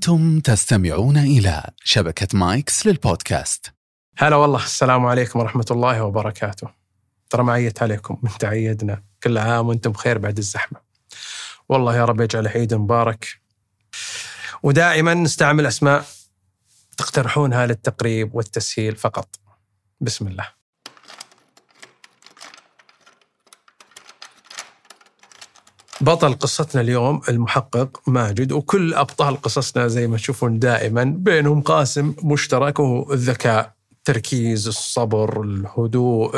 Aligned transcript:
أنتم 0.00 0.40
تستمعون 0.40 1.16
إلى 1.16 1.70
شبكة 1.84 2.38
مايكس 2.38 2.86
للبودكاست. 2.86 3.72
هلا 4.18 4.36
والله 4.36 4.64
السلام 4.64 5.06
عليكم 5.06 5.38
ورحمة 5.38 5.64
الله 5.70 6.02
وبركاته. 6.02 6.68
ترى 7.30 7.42
ما 7.42 7.52
عيت 7.52 7.82
عليكم 7.82 8.18
من 8.22 8.30
تعيدنا. 8.38 9.02
كل 9.22 9.38
عام 9.38 9.68
وأنتم 9.68 9.92
بخير 9.92 10.18
بعد 10.18 10.38
الزحمة. 10.38 10.80
والله 11.68 11.96
يا 11.96 12.04
رب 12.04 12.20
يجعل 12.20 12.48
عيد 12.48 12.74
مبارك. 12.74 13.40
ودائما 14.62 15.14
نستعمل 15.14 15.66
أسماء 15.66 16.04
تقترحونها 16.96 17.66
للتقريب 17.66 18.34
والتسهيل 18.34 18.96
فقط. 18.96 19.40
بسم 20.00 20.26
الله. 20.26 20.59
بطل 26.00 26.34
قصتنا 26.34 26.80
اليوم 26.80 27.20
المحقق 27.28 28.00
ماجد 28.06 28.52
وكل 28.52 28.94
أبطال 28.94 29.42
قصصنا 29.42 29.88
زي 29.88 30.06
ما 30.06 30.16
تشوفون 30.16 30.58
دائما 30.58 31.04
بينهم 31.04 31.60
قاسم 31.60 32.14
مشترك 32.22 32.78
وهو 32.78 33.12
الذكاء 33.12 33.72
التركيز 33.92 34.68
الصبر 34.68 35.42
الهدوء 35.42 36.30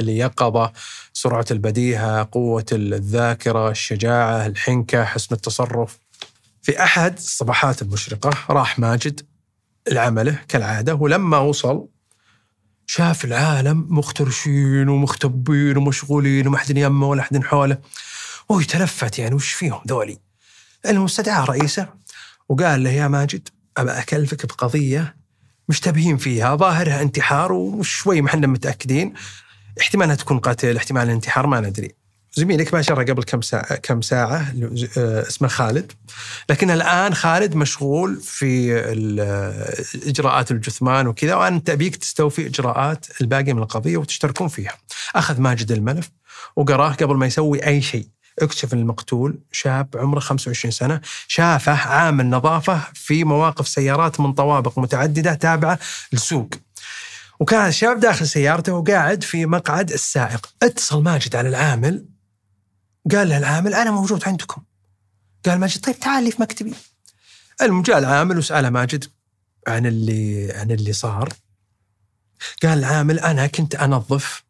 اليقظة 0.00 0.72
سرعة 1.12 1.44
البديهة 1.50 2.28
قوة 2.32 2.64
الذاكرة 2.72 3.70
الشجاعة 3.70 4.46
الحنكة 4.46 5.04
حسن 5.04 5.34
التصرف. 5.34 5.98
في 6.62 6.82
أحد 6.82 7.16
الصباحات 7.16 7.82
المشرقة 7.82 8.30
راح 8.50 8.78
ماجد 8.78 9.20
لعمله 9.88 10.38
كالعادة 10.48 10.94
ولما 10.94 11.38
وصل 11.38 11.86
شاف 12.86 13.24
العالم 13.24 13.86
مخترشين 13.88 14.88
ومختبين 14.88 15.76
ومشغولين 15.76 16.46
وما 16.46 16.58
حد 16.58 16.76
يمه 16.76 17.08
ولا 17.08 17.22
حد 17.22 17.42
حوله. 17.44 17.78
وهو 18.48 18.60
يتلفت 18.60 19.18
يعني 19.18 19.34
وش 19.34 19.52
فيهم 19.52 19.80
ذولي؟ 19.88 20.18
المهم 20.86 21.04
استدعاه 21.04 21.44
رئيسه 21.44 21.88
وقال 22.48 22.84
له 22.84 22.90
يا 22.90 23.08
ماجد 23.08 23.48
أبى 23.76 23.90
أكلفك 23.90 24.46
بقضية 24.46 25.16
مشتبهين 25.68 26.16
فيها 26.16 26.56
ظاهرها 26.56 27.02
انتحار 27.02 27.52
وشوي 27.52 28.20
ما 28.20 28.28
إحنا 28.28 28.46
متأكدين. 28.46 29.14
احتمالها 29.80 30.14
تكون 30.14 30.38
قتل 30.38 30.76
احتمال 30.76 31.10
انتحار 31.10 31.46
ما 31.46 31.60
ندري. 31.60 31.94
زميلك 32.36 32.72
باشرها 32.72 33.04
قبل 33.04 33.22
كم 33.22 33.42
ساعة 33.42 33.76
كم 33.76 34.02
ساعة 34.02 34.54
اسمه 34.98 35.48
خالد. 35.48 35.92
لكن 36.50 36.70
الآن 36.70 37.14
خالد 37.14 37.54
مشغول 37.54 38.20
في 38.22 38.74
إجراءات 40.06 40.50
الجثمان 40.50 41.06
وكذا 41.06 41.34
وأنت 41.34 41.70
أبيك 41.70 41.96
تستوفي 41.96 42.46
إجراءات 42.46 43.06
الباقي 43.20 43.52
من 43.52 43.62
القضية 43.62 43.96
وتشتركون 43.96 44.48
فيها. 44.48 44.74
أخذ 45.14 45.40
ماجد 45.40 45.72
الملف 45.72 46.10
وقراه 46.56 46.92
قبل 46.92 47.16
ما 47.16 47.26
يسوي 47.26 47.66
أي 47.66 47.82
شيء. 47.82 48.13
اكتشف 48.38 48.72
المقتول 48.72 49.38
شاب 49.52 49.88
عمره 49.94 50.20
25 50.20 50.72
سنة 50.72 51.00
شافه 51.28 51.72
عامل 51.72 52.30
نظافة 52.30 52.80
في 52.94 53.24
مواقف 53.24 53.68
سيارات 53.68 54.20
من 54.20 54.32
طوابق 54.32 54.78
متعددة 54.78 55.34
تابعة 55.34 55.78
للسوق. 56.12 56.48
وكان 57.40 57.68
الشاب 57.68 58.00
داخل 58.00 58.28
سيارته 58.28 58.72
وقاعد 58.72 59.22
في 59.22 59.46
مقعد 59.46 59.90
السائق. 59.90 60.52
اتصل 60.62 61.02
ماجد 61.02 61.36
على 61.36 61.48
العامل. 61.48 62.06
قال 63.12 63.28
له 63.28 63.38
العامل 63.38 63.74
أنا 63.74 63.90
موجود 63.90 64.28
عندكم. 64.28 64.62
قال 65.46 65.58
ماجد 65.58 65.80
طيب 65.80 66.00
تعال 66.00 66.24
لي 66.24 66.30
في 66.30 66.42
مكتبي. 66.42 66.74
المهم 67.62 67.82
جاء 67.82 67.98
العامل 67.98 68.38
وسأله 68.38 68.70
ماجد 68.70 69.04
عن 69.68 69.86
اللي 69.86 70.52
عن 70.52 70.70
اللي 70.70 70.92
صار. 70.92 71.28
قال 72.62 72.78
العامل 72.78 73.18
أنا 73.18 73.46
كنت 73.46 73.74
أنظف 73.74 74.43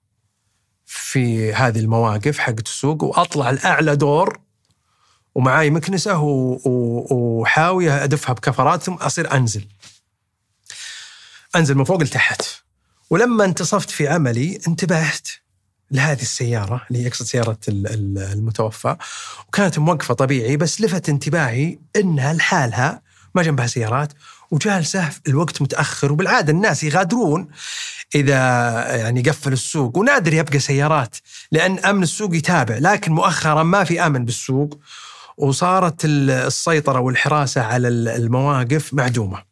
في 0.87 1.53
هذه 1.53 1.79
المواقف 1.79 2.39
حقت 2.39 2.67
السوق 2.67 3.05
وأطلع 3.05 3.51
لأعلى 3.51 3.97
دور 3.97 4.41
ومعاي 5.35 5.71
مكنسة 5.71 6.19
وحاوية 6.21 8.05
أدفها 8.05 8.33
بكفرات 8.33 8.83
ثم 8.83 8.93
أصير 8.93 9.33
أنزل. 9.33 9.69
أنزل 11.57 11.75
من 11.75 11.85
فوق 11.85 12.03
لتحت. 12.03 12.43
ولما 13.11 13.45
انتصفت 13.45 13.91
في 13.91 14.09
عملي 14.09 14.61
انتبهت 14.69 15.29
لهذه 15.91 16.23
السيارة 16.23 16.87
اللي 16.91 17.03
هي 17.03 17.07
يقصد 17.07 17.27
سيارة 17.27 17.59
المتوفى 17.69 18.97
وكانت 19.49 19.79
موقفة 19.79 20.15
طبيعي 20.15 20.57
بس 20.57 20.81
لفت 20.81 21.09
انتباهي 21.09 21.79
إنها 21.97 22.33
لحالها 22.33 23.03
ما 23.35 23.43
جنبها 23.43 23.67
سيارات 23.67 24.13
وجالسة 24.51 25.11
الوقت 25.29 25.63
متأخر 25.63 26.13
وبالعادة 26.13 26.53
الناس 26.53 26.85
يغادرون 26.85 27.49
إذا 28.15 28.37
يعني 28.97 29.23
قفل 29.23 29.53
السوق 29.53 29.99
ونادر 29.99 30.35
يبقى 30.35 30.59
سيارات 30.59 31.17
لأن 31.53 31.79
أمن 31.79 32.03
السوق 32.03 32.35
يتابع 32.35 32.79
لكن 32.79 33.13
مؤخرا 33.13 33.63
ما 33.63 33.85
في 33.85 34.07
أمن 34.07 34.25
بالسوق 34.25 34.81
وصارت 35.37 36.05
السيطرة 36.05 37.01
والحراسة 37.01 37.63
على 37.63 37.89
المواقف 37.89 38.95
معدومة. 38.95 39.43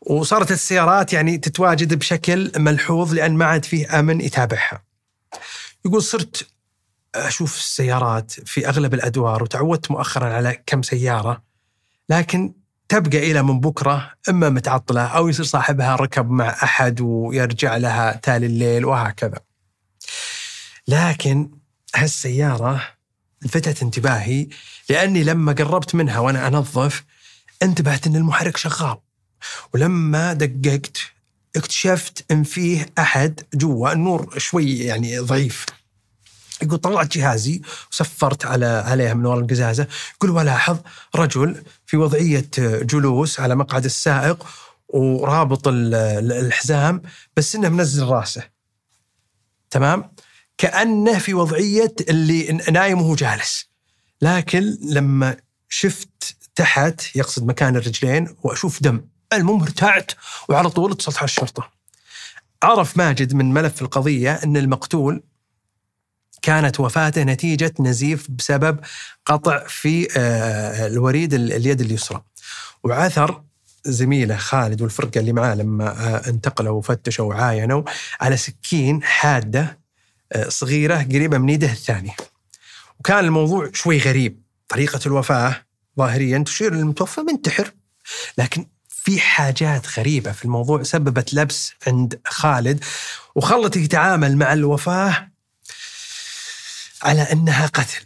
وصارت 0.00 0.50
السيارات 0.50 1.12
يعني 1.12 1.38
تتواجد 1.38 1.94
بشكل 1.94 2.52
ملحوظ 2.56 3.14
لأن 3.14 3.34
ما 3.36 3.44
عاد 3.44 3.64
فيه 3.64 3.98
أمن 3.98 4.20
يتابعها. 4.20 4.82
يقول 5.84 6.02
صرت 6.02 6.46
أشوف 7.14 7.56
السيارات 7.56 8.32
في 8.32 8.68
أغلب 8.68 8.94
الأدوار 8.94 9.42
وتعودت 9.42 9.90
مؤخرا 9.90 10.26
على 10.34 10.62
كم 10.66 10.82
سيارة 10.82 11.42
لكن 12.08 12.52
تبقى 12.90 13.30
إلى 13.30 13.42
من 13.42 13.60
بكرة 13.60 14.12
إما 14.28 14.48
متعطلة 14.48 15.06
أو 15.06 15.28
يصير 15.28 15.44
صاحبها 15.44 15.96
ركب 15.96 16.30
مع 16.30 16.48
أحد 16.48 17.00
ويرجع 17.00 17.76
لها 17.76 18.12
تالي 18.12 18.46
الليل 18.46 18.84
وهكذا. 18.84 19.40
لكن 20.88 21.50
هالسيارة 21.94 22.82
لفتت 23.42 23.82
انتباهي 23.82 24.48
لأني 24.88 25.24
لما 25.24 25.52
قربت 25.52 25.94
منها 25.94 26.18
وأنا 26.18 26.46
أنظف 26.46 27.04
انتبهت 27.62 28.06
أن 28.06 28.16
المحرك 28.16 28.56
شغال. 28.56 28.96
ولما 29.74 30.32
دققت 30.32 30.98
اكتشفت 31.56 32.24
إن 32.30 32.42
فيه 32.42 32.86
أحد 32.98 33.40
جوا 33.54 33.92
النور 33.92 34.38
شوي 34.38 34.78
يعني 34.78 35.18
ضعيف. 35.18 35.66
يقول 36.62 36.78
طلعت 36.78 37.16
جهازي 37.16 37.62
وسفرت 37.92 38.46
على 38.46 38.66
عليها 38.66 39.14
من 39.14 39.26
وراء 39.26 39.40
القزازة. 39.40 39.86
يقول 40.16 40.30
ولاحظ 40.30 40.78
رجل 41.16 41.62
في 41.90 41.96
وضعية 41.96 42.50
جلوس 42.58 43.40
على 43.40 43.54
مقعد 43.56 43.84
السائق 43.84 44.46
ورابط 44.88 45.62
الحزام 45.68 47.02
بس 47.36 47.56
إنه 47.56 47.68
منزل 47.68 48.06
راسه. 48.06 48.42
تمام؟ 49.70 50.12
كأنه 50.58 51.18
في 51.18 51.34
وضعية 51.34 51.94
اللي 52.08 52.52
نايم 52.52 53.00
وهو 53.00 53.14
جالس. 53.14 53.70
لكن 54.22 54.78
لما 54.82 55.36
شفت 55.68 56.36
تحت 56.54 57.16
يقصد 57.16 57.46
مكان 57.46 57.76
الرجلين 57.76 58.36
وأشوف 58.42 58.82
دم. 58.82 59.04
المهم 59.32 59.62
ارتعت 59.62 60.12
وعلى 60.48 60.70
طول 60.70 60.92
اتصلت 60.92 61.16
على 61.16 61.24
الشرطة. 61.24 61.70
عرف 62.62 62.96
ماجد 62.96 63.34
من 63.34 63.52
ملف 63.52 63.82
القضية 63.82 64.32
إن 64.32 64.56
المقتول 64.56 65.22
كانت 66.42 66.80
وفاته 66.80 67.22
نتيجة 67.22 67.74
نزيف 67.80 68.30
بسبب 68.30 68.80
قطع 69.26 69.64
في 69.66 70.08
آه، 70.16 70.86
الوريد 70.86 71.34
اليد 71.34 71.80
اليسرى. 71.80 72.22
وعثر 72.84 73.42
زميله 73.84 74.36
خالد 74.36 74.82
والفرقة 74.82 75.20
اللي 75.20 75.32
معاه 75.32 75.54
لما 75.54 75.88
آه، 75.88 76.28
انتقلوا 76.28 76.78
وفتشوا 76.78 77.26
وعاينوا 77.26 77.82
على 78.20 78.36
سكين 78.36 79.02
حادة 79.02 79.78
آه، 80.32 80.48
صغيرة 80.48 81.02
قريبة 81.02 81.38
من 81.38 81.48
يده 81.48 81.72
الثانية. 81.72 82.16
وكان 83.00 83.24
الموضوع 83.24 83.70
شوي 83.72 83.98
غريب. 83.98 84.42
طريقة 84.68 85.00
الوفاة 85.06 85.56
ظاهريا 85.98 86.38
تشير 86.38 86.74
للمتوفى 86.74 87.20
منتحر 87.20 87.72
لكن 88.38 88.66
في 88.88 89.20
حاجات 89.20 89.98
غريبة 89.98 90.32
في 90.32 90.44
الموضوع 90.44 90.82
سببت 90.82 91.34
لبس 91.34 91.72
عند 91.86 92.20
خالد 92.26 92.84
وخلته 93.34 93.78
يتعامل 93.78 94.36
مع 94.36 94.52
الوفاة 94.52 95.29
على 97.02 97.22
أنها 97.22 97.66
قتل. 97.66 98.00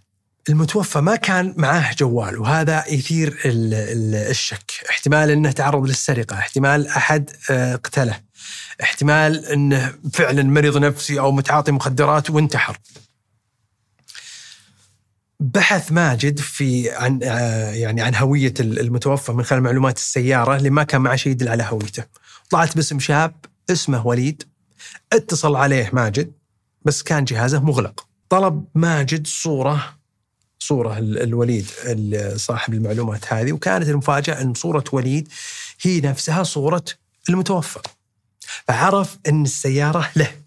المتوفى 0.49 1.01
ما 1.01 1.17
كان 1.17 1.55
معاه 1.57 1.95
جوال 1.99 2.39
وهذا 2.39 2.85
يثير 2.89 3.41
الشك. 3.45 4.73
احتمال 4.91 5.31
أنه 5.31 5.51
تعرض 5.51 5.87
للسرقة 5.87 6.39
احتمال 6.39 6.89
أحد 6.89 7.31
آه، 7.51 7.77
قتله. 7.77 8.21
احتمال 8.83 9.47
أنه 9.47 9.95
فعلا 10.13 10.43
مريض 10.43 10.77
نفسي 10.77 11.21
أو 11.21 11.33
متعاطي 11.33 11.73
مخدرات 11.73 12.31
وانتحر. 12.31 12.79
بحث 15.41 15.93
ماجد 15.93 16.39
في 16.39 16.91
عن 16.91 17.21
آه، 17.23 17.71
يعني 17.71 18.03
عن 18.03 18.15
هوية 18.15 18.55
المتوفى 18.61 19.33
من 19.33 19.45
خلال 19.45 19.63
معلومات 19.63 19.97
السيارة 19.97 20.57
اللي 20.57 20.71
ما 20.71 20.83
كان 20.83 21.01
معه 21.01 21.17
شيء 21.17 21.33
يدل 21.33 21.49
على 21.49 21.63
هويته. 21.63 22.05
طلعت 22.51 22.77
باسم 22.77 23.01
شاب 23.01 23.35
اسمه 23.71 24.07
وليد. 24.07 24.43
اتصل 25.13 25.57
عليه 25.57 25.91
ماجد 25.93 26.33
بس 26.85 27.03
كان 27.03 27.25
جهازه 27.25 27.61
مغلق. 27.61 28.14
طلب 28.29 28.65
ماجد 28.75 29.27
صورة 29.27 29.97
صورة 30.59 30.99
الوليد 30.99 31.67
صاحب 32.37 32.75
المعلومات 32.75 33.33
هذه 33.33 33.53
وكانت 33.53 33.89
المفاجأة 33.89 34.43
أن 34.43 34.55
صورة 34.55 34.85
وليد 34.93 35.29
هي 35.81 36.01
نفسها 36.01 36.43
صورة 36.43 36.85
المتوفى. 37.29 37.81
فعرف 38.69 39.19
أن 39.29 39.43
السيارة 39.43 40.11
له 40.17 40.43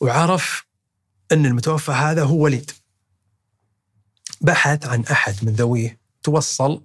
وعرف 0.00 0.64
أن 1.32 1.46
المتوفى 1.46 1.92
هذا 1.92 2.24
هو 2.24 2.36
وليد. 2.36 2.70
بحث 4.40 4.86
عن 4.86 5.04
أحد 5.04 5.34
من 5.42 5.52
ذويه 5.52 5.98
توصل 6.22 6.82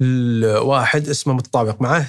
الواحد 0.00 1.08
اسمه 1.08 1.34
متطابق 1.34 1.82
معه 1.82 2.06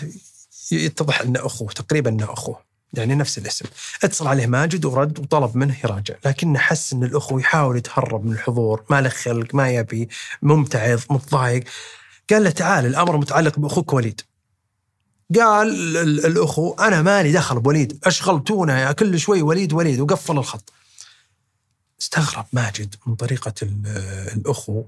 يتضح 0.71 1.21
انه 1.21 1.45
أخوه 1.45 1.71
تقريبا 1.71 2.09
انه 2.09 2.33
أخوه. 2.33 2.68
يعني 2.93 3.15
نفس 3.15 3.37
الاسم. 3.37 3.65
اتصل 4.03 4.27
عليه 4.27 4.47
ماجد 4.47 4.85
ورد 4.85 5.19
وطلب 5.19 5.57
منه 5.57 5.77
يراجع 5.83 6.15
لكنه 6.25 6.59
حس 6.59 6.93
إن 6.93 7.03
الأخو 7.03 7.39
يحاول 7.39 7.77
يتهرب 7.77 8.25
من 8.25 8.31
الحضور 8.33 8.83
ما 8.89 9.01
له 9.01 9.09
خلق 9.09 9.55
ما 9.55 9.69
يبي 9.69 10.09
ممتعض 10.41 10.99
متضايق. 11.09 11.63
قال 12.29 12.43
له 12.43 12.49
تعال 12.49 12.85
الأمر 12.85 13.17
متعلق 13.17 13.59
بأخوك 13.59 13.93
وليد. 13.93 14.21
قال 15.35 15.97
الأخو 16.25 16.73
أنا 16.73 17.01
مالي 17.01 17.31
دخل 17.31 17.59
بوليد 17.59 17.99
أشغلتونا 18.03 18.81
يا 18.81 18.91
كل 18.91 19.19
شوي 19.19 19.41
وليد 19.41 19.73
وليد 19.73 19.99
وقفل 19.99 20.37
الخط. 20.37 20.73
استغرب 22.01 22.45
ماجد 22.53 22.95
من 23.05 23.15
طريقة 23.15 23.53
الأخو 24.35 24.83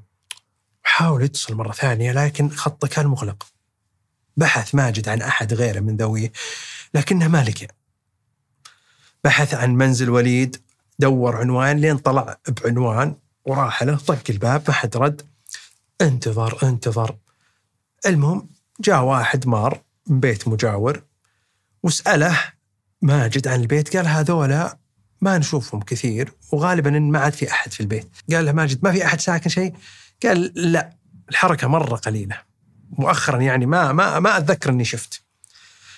حاول 0.84 1.24
يتصل 1.24 1.56
مرة 1.56 1.72
ثانية 1.72 2.12
لكن 2.12 2.50
خطه 2.50 2.88
كان 2.88 3.08
مغلق. 3.08 3.48
بحث 4.38 4.76
ماجد 4.76 5.10
عن 5.10 5.22
أحد 5.22 5.54
غيره 5.54 5.80
من 5.80 5.98
ذويه 5.98 6.32
لكنه 6.94 7.28
ما 7.28 7.44
لقى 7.44 7.68
بحث 9.24 9.54
عن 9.54 9.76
منزل 9.76 10.10
وليد 10.10 10.58
دور 11.00 11.36
عنوان 11.36 11.78
لين 11.78 11.98
طلع 11.98 12.38
بعنوان 12.48 13.16
وراح 13.46 13.84
له 13.84 13.98
طق 13.98 14.24
الباب 14.30 14.64
ما 14.68 14.74
حد 14.74 14.98
رد 14.98 15.22
انتظر 16.02 16.58
انتظر. 16.64 17.16
المهم 18.06 18.50
جاء 18.80 19.04
واحد 19.04 19.48
مار 19.48 19.82
من 20.08 20.20
بيت 20.20 20.48
مجاور 20.48 21.04
وسأله 21.84 22.40
ماجد 23.02 23.48
عن 23.48 23.62
البيت؟ 23.62 23.98
قال 23.98 24.08
هذولا 24.08 24.78
ما 25.22 25.38
نشوفهم 25.38 25.82
كثير 25.82 26.34
وغالبا 26.52 27.00
ما 27.00 27.20
عاد 27.20 27.34
في 27.34 27.52
أحد 27.52 27.74
في 27.74 27.80
البيت. 27.80 28.10
قال 28.32 28.46
له 28.46 28.52
ماجد 28.52 28.80
ما 28.84 28.92
في 28.92 29.06
أحد 29.06 29.22
ساكن 29.22 29.50
شيء؟ 29.50 29.74
قال 30.24 30.52
لا 30.56 30.98
الحركة 31.30 31.68
مرة 31.68 31.96
قليلة. 31.96 32.38
مؤخرا 32.90 33.42
يعني 33.42 33.66
ما 33.66 33.92
ما 33.92 34.20
ما 34.20 34.38
أتذكر 34.38 34.70
إني 34.70 34.86
شفت. 34.86 35.21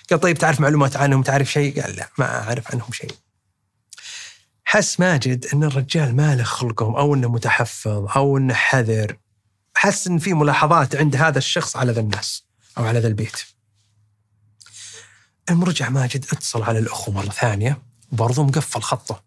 قال 0.10 0.20
طيب 0.20 0.38
تعرف 0.38 0.60
معلومات 0.60 0.98
عنهم 0.98 1.24
تعرف 1.24 1.52
شيء؟ 1.52 1.82
قال 1.82 1.96
لا 1.96 2.10
ما 2.18 2.44
أعرف 2.44 2.72
عنهم 2.72 2.92
شيء. 2.92 3.16
حس 4.66 5.00
ماجد 5.00 5.46
إن 5.54 5.64
الرجال 5.64 6.16
ما 6.16 6.36
له 6.36 6.44
خلقهم 6.44 6.96
أو 6.96 7.14
إنه 7.14 7.30
متحفظ 7.30 8.08
أو 8.16 8.38
إنه 8.38 8.54
حذر. 8.54 9.18
حس 9.76 10.08
إن 10.08 10.20
في 10.20 10.34
ملاحظات 10.34 10.96
عند 10.96 11.16
هذا 11.16 11.38
الشخص 11.38 11.78
على 11.78 11.92
ذا 11.92 12.00
الناس 12.00 12.44
أو 12.78 12.86
على 12.86 13.00
ذا 13.00 13.08
البيت. 13.08 13.42
المهم 15.50 15.64
رجع 15.64 15.90
ماجد 15.90 16.26
اتصل 16.34 16.64
على 16.64 16.80
الاخو 16.80 17.12
مرة 17.12 17.30
ثانية 17.30 17.82
برضو 18.12 18.44
مقفل 18.44 18.82
خطه. 18.82 19.24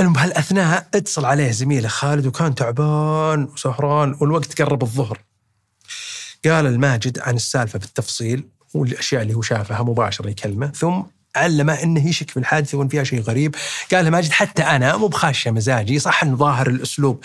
المهم 0.00 0.12
بهالاثناء 0.12 0.88
اتصل 0.94 1.24
عليه 1.24 1.50
زميله 1.50 1.88
خالد 1.88 2.26
وكان 2.26 2.54
تعبان 2.54 3.44
وسهران 3.44 4.16
والوقت 4.20 4.62
قرب 4.62 4.82
الظهر. 4.82 5.22
قال 6.44 6.66
الماجد 6.66 7.18
عن 7.18 7.36
السالفة 7.36 7.78
بالتفصيل 7.78 8.48
والأشياء 8.74 9.22
اللي 9.22 9.34
هو 9.34 9.42
شافها 9.42 9.82
مباشرة 9.82 10.30
يكلمه 10.30 10.66
ثم 10.66 11.02
علمه 11.36 11.82
إنه 11.82 12.08
يشك 12.08 12.30
في 12.30 12.36
الحادثة 12.36 12.78
وإن 12.78 12.88
فيها 12.88 13.04
شيء 13.04 13.20
غريب. 13.20 13.56
قال 13.92 14.04
له 14.04 14.10
ماجد 14.10 14.30
حتى 14.30 14.62
أنا 14.62 14.96
مو 14.96 15.06
بخاشة 15.06 15.50
مزاجي 15.50 15.98
صح 15.98 16.22
انه 16.22 16.36
ظاهر 16.36 16.68
الأسلوب 16.68 17.24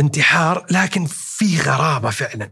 انتحار 0.00 0.66
لكن 0.70 1.06
في 1.06 1.60
غرابة 1.60 2.10
فعلا. 2.10 2.50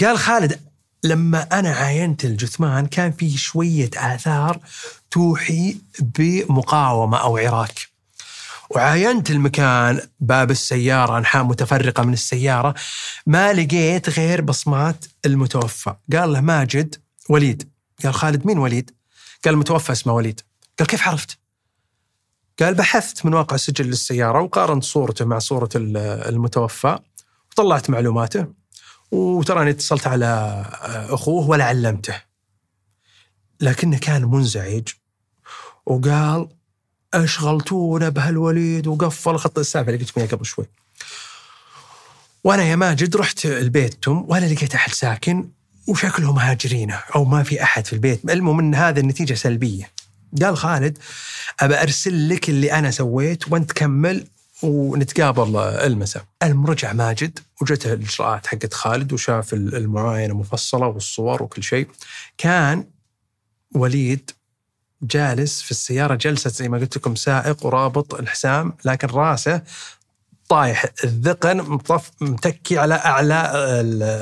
قال 0.00 0.18
خالد 0.18 0.60
لما 1.04 1.42
أنا 1.52 1.74
عاينت 1.74 2.24
الجثمان 2.24 2.86
كان 2.86 3.12
فيه 3.12 3.36
شوية 3.36 3.90
آثار 3.96 4.58
توحي 5.10 5.76
بمقاومة 6.00 7.18
أو 7.18 7.36
عراك. 7.36 7.91
وعاينت 8.74 9.30
المكان 9.30 10.00
باب 10.20 10.50
السيارة 10.50 11.18
أنحاء 11.18 11.44
متفرقة 11.44 12.02
من 12.02 12.12
السيارة. 12.12 12.74
ما 13.26 13.52
لقيت 13.52 14.10
غير 14.10 14.40
بصمات 14.40 15.04
المتوفى. 15.26 15.94
قال 16.12 16.32
له 16.32 16.40
ماجد 16.40 16.94
وليد. 17.28 17.70
قال 18.04 18.14
خالد 18.14 18.46
مين 18.46 18.58
وليد؟ 18.58 18.90
قال 19.44 19.54
المتوفى 19.54 19.92
اسمه 19.92 20.12
وليد. 20.12 20.40
قال 20.78 20.88
كيف 20.88 21.08
عرفت؟ 21.08 21.38
قال 22.60 22.74
بحثت 22.74 23.26
من 23.26 23.34
واقع 23.34 23.56
سجل 23.56 23.86
للسيارة 23.86 24.40
وقارنت 24.40 24.84
صورته 24.84 25.24
مع 25.24 25.38
صورة 25.38 25.68
المتوفى 25.76 26.98
وطلعت 27.52 27.90
معلوماته. 27.90 28.46
وتراني 29.10 29.70
اتصلت 29.70 30.06
على 30.06 30.62
أخوه 31.10 31.48
ولا 31.48 31.64
علمته. 31.64 32.22
لكنه 33.60 33.98
كان 33.98 34.24
منزعج. 34.24 34.88
وقال 35.86 36.48
أشغلتونا 37.14 38.08
بهالوليد 38.08 38.86
وقفل 38.86 39.36
خط 39.36 39.58
السالفة 39.58 39.92
اللي 39.92 40.04
قلت 40.04 40.34
قبل 40.34 40.46
شوي. 40.46 40.66
وأنا 42.44 42.62
يا 42.62 42.76
ماجد 42.76 43.16
رحت 43.16 43.46
لبيتهم 43.46 44.26
ولا 44.28 44.46
لقيت 44.46 44.74
أحد 44.74 44.92
ساكن 44.92 45.48
وشكلهم 45.86 46.34
مهاجرين 46.34 46.90
أو 46.90 47.24
ما 47.24 47.42
في 47.42 47.62
أحد 47.62 47.86
في 47.86 47.92
البيت، 47.92 48.30
المهم 48.30 48.58
إن 48.58 48.74
هذا 48.74 49.00
النتيجة 49.00 49.34
سلبية. 49.34 49.90
قال 50.42 50.56
خالد 50.56 50.98
أبى 51.60 51.82
أرسل 51.82 52.28
لك 52.28 52.48
اللي 52.48 52.72
أنا 52.72 52.90
سويت 52.90 53.52
وأنت 53.52 53.72
كمل 53.72 54.26
ونتقابل 54.62 55.56
المساء. 55.56 56.24
المهم 56.42 56.66
رجع 56.66 56.92
ماجد 56.92 57.38
وجته 57.60 57.92
الإجراءات 57.92 58.46
حقت 58.46 58.74
خالد 58.74 59.12
وشاف 59.12 59.54
المعاينة 59.54 60.34
مفصلة 60.34 60.86
والصور 60.86 61.42
وكل 61.42 61.62
شيء. 61.62 61.88
كان 62.38 62.84
وليد 63.74 64.30
جالس 65.02 65.62
في 65.62 65.70
السيارة 65.70 66.14
جلسة 66.14 66.50
زي 66.50 66.68
ما 66.68 66.78
قلت 66.78 66.96
لكم 66.96 67.14
سائق 67.14 67.66
ورابط 67.66 68.14
الحسام 68.14 68.72
لكن 68.84 69.08
رأسه 69.08 69.62
طايح 70.48 70.84
الذقن 71.04 71.56
مطف 71.56 72.10
متكي 72.20 72.78
على 72.78 72.94
أعلى 72.94 73.50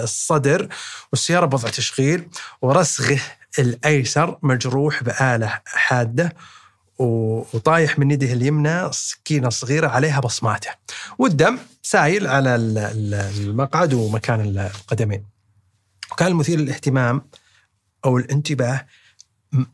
الصدر 0.02 0.68
والسيارة 1.12 1.46
بوضع 1.46 1.68
تشغيل 1.68 2.28
ورسغه 2.62 3.20
الأيسر 3.58 4.38
مجروح 4.42 5.02
بآلة 5.02 5.60
حادة 5.64 6.32
وطايح 6.98 7.98
من 7.98 8.10
يده 8.10 8.32
اليمنى 8.32 8.92
سكينة 8.92 9.48
صغيرة 9.48 9.88
عليها 9.88 10.20
بصماته. 10.20 10.70
والدم 11.18 11.58
سايل 11.82 12.26
على 12.26 12.56
المقعد 12.56 13.94
ومكان 13.94 14.58
القدمين. 14.58 15.24
وكان 16.12 16.28
المثير 16.28 16.58
للاهتمام 16.58 17.22
أو 18.04 18.18
الانتباه 18.18 18.86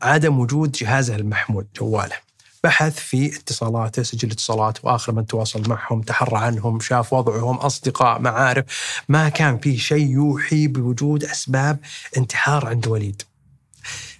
عدم 0.01 0.39
وجود 0.39 0.71
جهازه 0.71 1.15
المحمول 1.15 1.65
جواله. 1.75 2.15
بحث 2.63 2.99
في 2.99 3.35
اتصالاته 3.35 4.03
سجل 4.03 4.31
اتصالات 4.31 4.85
وآخر 4.85 5.11
من 5.11 5.25
تواصل 5.25 5.69
معهم 5.69 6.01
تحرى 6.01 6.37
عنهم 6.37 6.79
شاف 6.79 7.13
وضعهم 7.13 7.55
أصدقاء 7.55 8.19
معارف. 8.21 8.65
ما 9.09 9.29
كان 9.29 9.57
في 9.57 9.77
شيء 9.77 10.07
يوحي 10.07 10.67
بوجود 10.67 11.23
أسباب 11.23 11.79
انتحار 12.17 12.67
عند 12.67 12.87
وليد. 12.87 13.21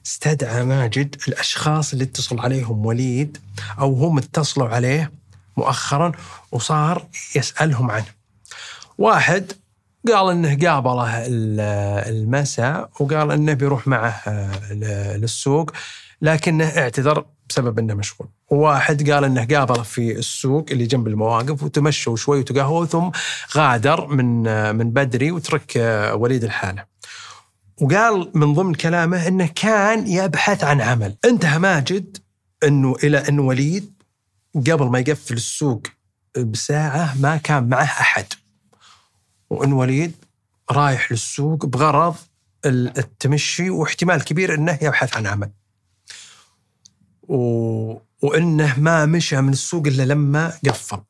استدعى 0.05 0.63
ماجد 0.63 1.15
الأشخاص 1.27 1.93
اللي 1.93 2.03
اتصل 2.03 2.39
عليهم 2.39 2.86
وليد 2.86 3.38
أو 3.79 3.93
هم 3.93 4.17
اتصلوا 4.17 4.70
عليه 4.70 5.12
مؤخرا 5.58 6.12
وصار 6.51 7.08
يسألهم 7.36 7.91
عنه. 7.91 8.05
واحد 8.98 9.53
قال 10.11 10.31
إنه 10.31 10.69
قابله 10.69 11.25
المساء 12.09 12.89
وقال 12.99 13.31
إنه 13.31 13.53
بيروح 13.53 13.87
معه 13.87 14.21
آه، 14.27 14.73
للسوق 15.17 15.71
لكنه 16.21 16.65
اعتذر 16.65 17.25
بسبب 17.49 17.79
إنه 17.79 17.93
مشغول. 17.93 18.29
وواحد 18.49 19.09
قال 19.09 19.23
إنه 19.23 19.45
قابله 19.45 19.83
في 19.83 20.11
السوق 20.11 20.65
اللي 20.71 20.85
جنب 20.85 21.07
المواقف 21.07 21.63
وتمشوا 21.63 22.15
شوي 22.15 22.39
وتقهووا 22.39 22.85
ثم 22.85 23.09
غادر 23.57 24.07
من 24.07 24.47
آه، 24.47 24.71
من 24.71 24.91
بدري 24.91 25.31
وترك 25.31 25.77
آه، 25.77 26.15
وليد 26.15 26.43
الحالة. 26.43 26.85
وقال 27.81 28.31
من 28.33 28.53
ضمن 28.53 28.73
كلامه 28.73 29.27
إنه 29.27 29.49
كان 29.55 30.07
يبحث 30.07 30.63
عن 30.63 30.81
عمل، 30.81 31.15
انتهى 31.25 31.59
ماجد 31.59 32.17
إنه 32.63 32.95
إلى 33.03 33.17
إن 33.29 33.39
وليد 33.39 33.93
قبل 34.55 34.85
ما 34.85 34.99
يقفل 34.99 35.33
السوق 35.33 35.87
بساعة 36.37 37.15
ما 37.21 37.37
كان 37.37 37.69
معه 37.69 37.83
أحد. 37.83 38.25
وإن 39.50 39.74
وليد 39.74 40.16
رايح 40.72 41.12
للسوق 41.12 41.66
بغرض 41.66 42.16
التمشي 42.66 43.70
واحتمال 43.70 44.24
كبير 44.24 44.54
إنه 44.54 44.80
يبحث 44.82 45.18
عن 45.18 45.27
عمل. 45.27 45.51
و... 47.24 47.38
وإنه 48.22 48.80
ما 48.80 49.06
مشى 49.06 49.42
من 49.42 49.54
السوق 49.54 49.88
إلا 49.88 50.04
لما 50.04 50.60
قفل. 50.66 51.01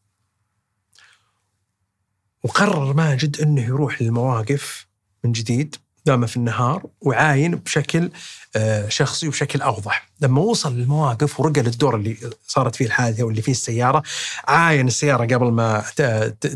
وقرر 2.43 2.93
ماجد 2.93 3.41
إنه 3.41 3.61
يروح 3.61 4.01
للمواقف 4.01 4.87
من 5.23 5.31
جديد 5.31 5.75
دام 6.07 6.25
في 6.25 6.37
النهار 6.37 6.83
وعاين 7.01 7.55
بشكل 7.55 8.09
آه، 8.55 8.89
شخصي 8.89 9.27
وبشكل 9.27 9.61
أوضح. 9.61 10.09
لما 10.21 10.41
وصل 10.41 10.75
للمواقف 10.75 11.39
ورقى 11.39 11.61
للدور 11.61 11.95
اللي 11.95 12.17
صارت 12.47 12.75
فيه 12.75 12.85
الحادثة 12.85 13.23
واللي 13.23 13.41
فيه 13.41 13.51
السيارة 13.51 14.03
عاين 14.47 14.87
السيارة 14.87 15.35
قبل 15.35 15.51
ما 15.51 15.83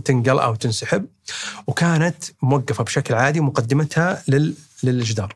تنقل 0.05 0.39
أو 0.39 0.55
تنسحب 0.55 1.05
وكانت 1.67 2.23
موقفة 2.41 2.83
بشكل 2.83 3.13
عادي 3.13 3.39
مقدمتها 3.39 4.23
للجدار 4.83 5.35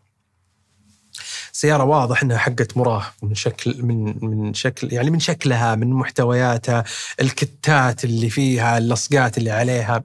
سيارة 1.51 1.83
واضح 1.83 2.23
إنها 2.23 2.37
حقت 2.37 2.77
مراه 2.77 3.05
من 3.23 3.35
شكل 3.35 3.83
من 3.83 4.15
من 4.21 4.53
شكل 4.53 4.93
يعني 4.93 5.09
من 5.09 5.19
شكلها 5.19 5.75
من 5.75 5.89
محتوياتها 5.89 6.83
الكتات 7.21 8.03
اللي 8.03 8.29
فيها 8.29 8.77
اللصقات 8.77 9.37
اللي 9.37 9.51
عليها. 9.51 10.03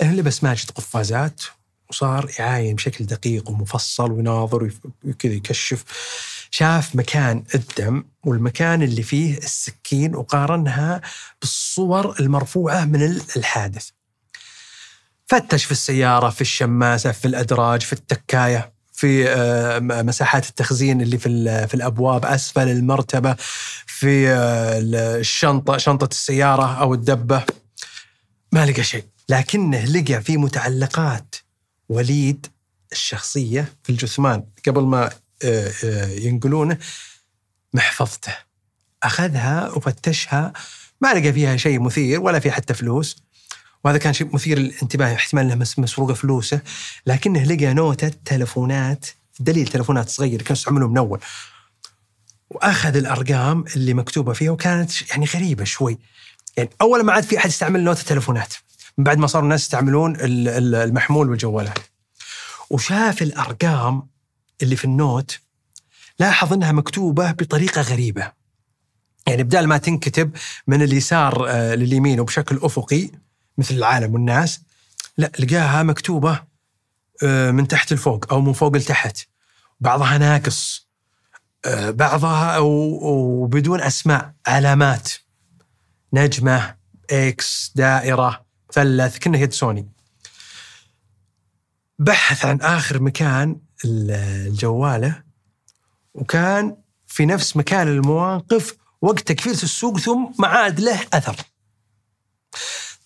لبس 0.00 0.44
ماجد 0.44 0.70
قفازات 0.70 1.42
وصار 1.94 2.30
يعاين 2.38 2.74
بشكل 2.74 3.06
دقيق 3.06 3.50
ومفصل 3.50 4.12
ويناظر 4.12 4.70
وكذا 5.04 5.32
يكشف. 5.32 5.84
شاف 6.50 6.96
مكان 6.96 7.44
الدم 7.54 8.04
والمكان 8.24 8.82
اللي 8.82 9.02
فيه 9.02 9.38
السكين 9.38 10.14
وقارنها 10.14 11.00
بالصور 11.40 12.20
المرفوعة 12.20 12.84
من 12.84 13.02
الحادث. 13.36 13.88
فتش 15.26 15.64
في 15.64 15.72
السيارة 15.72 16.30
في 16.30 16.40
الشماسة 16.40 17.12
في 17.12 17.24
الأدراج 17.24 17.82
في 17.82 17.92
التكاية 17.92 18.72
في 18.92 19.28
آه، 19.28 19.78
مساحات 19.78 20.48
التخزين 20.48 21.00
اللي 21.00 21.18
في 21.18 21.66
في 21.68 21.74
الأبواب 21.74 22.24
أسفل 22.24 22.68
المرتبة 22.68 23.36
في 23.86 24.28
آه، 24.28 24.78
الشنطة 25.20 25.76
شنطة 25.76 26.08
السيارة 26.10 26.80
أو 26.80 26.94
الدبة. 26.94 27.42
ما 28.52 28.66
لقى 28.66 28.82
شيء 28.82 29.04
لكنه 29.28 29.84
لقى 29.84 30.22
في 30.22 30.36
متعلقات 30.36 31.34
وليد 31.88 32.46
الشخصية 32.92 33.72
في 33.82 33.90
الجثمان. 33.90 34.44
قبل 34.66 34.82
ما 34.82 35.10
آه، 35.44 36.06
ينقلونه 36.06 36.78
محفظته. 37.74 38.34
أخذها 39.02 39.70
وفتشها. 39.70 40.52
ما 41.00 41.14
لقى 41.14 41.32
فيها 41.32 41.56
شيء 41.56 41.80
مثير 41.80 42.20
ولا 42.20 42.40
في 42.40 42.50
حتى 42.50 42.74
فلوس. 42.74 43.16
وهذا 43.84 43.98
كان 43.98 44.12
شيء 44.12 44.34
مثير 44.34 44.58
للانتباه 44.58 45.14
احتمال 45.14 45.44
إنها 45.44 45.66
مسروقة 45.78 46.14
فلوسه. 46.14 46.60
لكنه 47.06 47.44
لقى 47.44 47.74
نوتة 47.74 48.12
تلفونات 48.24 49.06
دليل 49.40 49.68
تلفونات 49.68 50.08
صغير 50.08 50.42
كان 50.42 50.52
يستعملهم 50.52 50.90
من 50.90 50.98
أول. 50.98 51.20
وأخذ 52.50 52.96
الأرقام 52.96 53.64
اللي 53.76 53.94
مكتوبة 53.94 54.32
فيها 54.32 54.50
وكانت 54.50 55.10
يعني 55.10 55.26
غريبة 55.26 55.64
شوي. 55.64 55.98
يعني 56.56 56.70
اولا 56.80 57.02
ما 57.02 57.12
عاد 57.12 57.24
في 57.24 57.38
أحد 57.38 57.48
يستعمل 57.48 57.84
نوتة 57.84 58.02
تلفونات. 58.02 58.54
من 58.98 59.04
بعد 59.04 59.18
ما 59.18 59.26
صاروا 59.26 59.44
الناس 59.44 59.62
يستعملون 59.62 60.16
المحمول 60.20 61.30
والجوالات 61.30 61.78
وشاف 62.70 63.22
الأرقام 63.22 64.08
اللي 64.62 64.76
في 64.76 64.84
النوت 64.84 65.38
لاحظ 66.18 66.52
إنها 66.52 66.72
مكتوبة 66.72 67.32
بطريقة 67.32 67.80
غريبة. 67.80 68.32
يعني 69.26 69.42
بدال 69.42 69.68
ما 69.68 69.78
تنكتب 69.78 70.30
من 70.66 70.82
اليسار 70.82 71.46
آه، 71.48 71.74
لليمين 71.74 72.20
وبشكل 72.20 72.58
أفقي 72.62 73.10
مثل 73.58 73.74
العالم 73.74 74.14
والناس 74.14 74.60
لا 75.18 75.32
لقاها 75.38 75.82
مكتوبة 75.82 76.42
آه، 77.22 77.50
من 77.50 77.68
تحت 77.68 77.92
لفوق 77.92 78.32
أو 78.32 78.40
من 78.40 78.52
فوق 78.52 78.76
لتحت. 78.76 79.18
بعضها 79.80 80.18
ناقص 80.18 80.88
آه، 81.64 81.90
بعضها 81.90 82.58
وبدون 82.58 83.80
أسماء 83.80 84.32
علامات. 84.46 85.08
نجمة 86.12 86.74
إكس 87.10 87.72
دائرة. 87.74 88.43
مثلث 88.78 89.18
كأنه 89.18 89.38
يد 89.38 89.52
سوني. 89.52 89.88
بحث 91.98 92.44
عن 92.44 92.60
آخر 92.60 93.02
مكان 93.02 93.56
الجوالة 93.84 95.22
وكان 96.14 96.76
في 97.06 97.26
نفس 97.26 97.56
مكان 97.56 97.88
المواقف 97.88 98.76
وقت 99.02 99.20
تكفيرة 99.20 99.62
السوق 99.62 99.98
ثم 99.98 100.26
ما 100.38 100.48
عاد 100.48 100.80
له 100.80 101.00
أثر. 101.12 101.36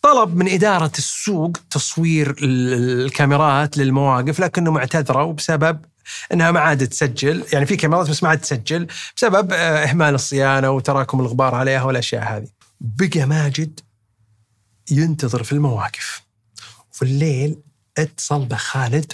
طلب 0.02 0.36
من 0.36 0.48
إدارة 0.48 0.92
السوق 0.98 1.56
تصوير 1.70 2.36
الكاميرات 2.38 3.78
للمواقف 3.78 4.40
لكنه 4.40 4.70
معتذروا 4.70 5.32
بسبب 5.32 5.84
إنها 6.32 6.50
ما 6.50 6.60
عادت 6.60 6.90
تسجل. 6.90 7.44
يعني 7.52 7.66
في 7.66 7.76
كاميرات 7.76 8.10
بس 8.10 8.22
ما 8.22 8.28
عادت 8.28 8.42
تسجل 8.42 8.86
بسبب 9.16 9.52
آه، 9.52 9.84
إهمال 9.84 10.14
الصيانة 10.14 10.70
وتراكم 10.70 11.20
الغبار 11.20 11.54
عليها 11.54 11.82
والأشياء 11.82 12.22
هذه. 12.36 12.48
بقى 12.80 13.26
ماجد 13.26 13.80
ينتظر 14.90 15.42
في 15.42 15.52
المواقف. 15.52 16.22
وفي 16.92 17.02
الليل 17.02 17.58
اتصل 17.98 18.44
به 18.44 18.56
خالد 18.56 19.12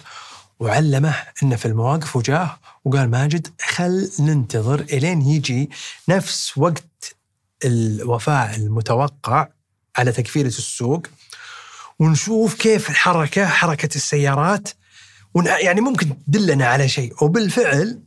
وعلمه 0.60 1.14
انه 1.42 1.56
في 1.56 1.66
المواقف 1.66 2.16
وجاه 2.16 2.58
وقال 2.84 3.10
ماجد 3.10 3.48
خل 3.60 4.10
ننتظر 4.20 4.80
إلين 4.80 5.22
يجي 5.22 5.70
نفس 6.08 6.58
وقت 6.58 7.16
الوفاء 7.64 8.56
المتوقع 8.56 9.48
على 9.96 10.12
تكفيرة 10.12 10.46
السوق 10.46 11.06
ونشوف 11.98 12.54
كيف 12.54 12.90
الحركة 12.90 13.46
حركة 13.46 13.96
السيارات 13.96 14.68
يعني 15.46 15.80
ممكن 15.80 16.24
تدلنا 16.26 16.66
على 16.66 16.88
شيء 16.88 17.24
وبالفعل 17.24 18.00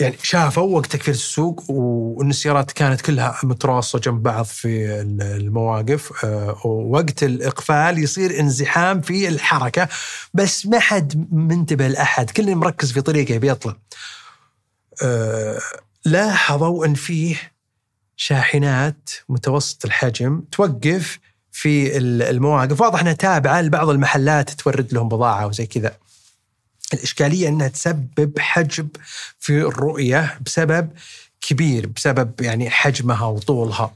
يعني 0.00 0.16
شافوا 0.22 0.76
وقت 0.76 0.92
تكفير 0.92 1.14
السوق 1.14 1.70
وان 1.70 2.30
السيارات 2.30 2.72
كانت 2.72 3.00
كلها 3.00 3.38
متراصة 3.42 3.98
جنب 3.98 4.22
بعض 4.22 4.44
في 4.44 5.00
المواقف. 5.20 6.24
آه، 6.24 6.66
ووقت 6.66 7.22
الإقفال 7.22 7.98
يصير 7.98 8.40
انزحام 8.40 9.00
في 9.00 9.28
الحركة 9.28 9.88
بس 10.34 10.66
ما 10.66 10.78
حد 10.78 11.28
منتبه 11.32 11.88
لأحد 11.88 12.30
كل 12.30 12.56
مركز 12.56 12.92
في 12.92 13.00
طريقه 13.00 13.38
بيطلع 13.38 13.76
آه، 15.02 15.60
لاحظوا 16.04 16.86
أن 16.86 16.94
فيه 16.94 17.36
شاحنات 18.16 19.10
متوسط 19.28 19.84
الحجم 19.84 20.42
توقف 20.52 21.18
في 21.52 21.98
المواقف. 21.98 22.80
واضح 22.80 23.00
إنها 23.00 23.12
تابعة 23.12 23.60
لبعض 23.60 23.88
المحلات 23.88 24.50
تورد 24.50 24.92
لهم 24.92 25.08
بضاعة 25.08 25.46
وزي 25.46 25.66
كذا. 25.66 25.96
الإشكالية 26.94 27.48
إنها 27.48 27.68
تسبب 27.68 28.38
حجب 28.38 28.88
في 29.38 29.52
الرؤية 29.62 30.38
بسبب 30.46 30.90
كبير 31.40 31.86
بسبب 31.86 32.40
يعني 32.40 32.70
حجمها 32.70 33.26
وطولها. 33.26 33.94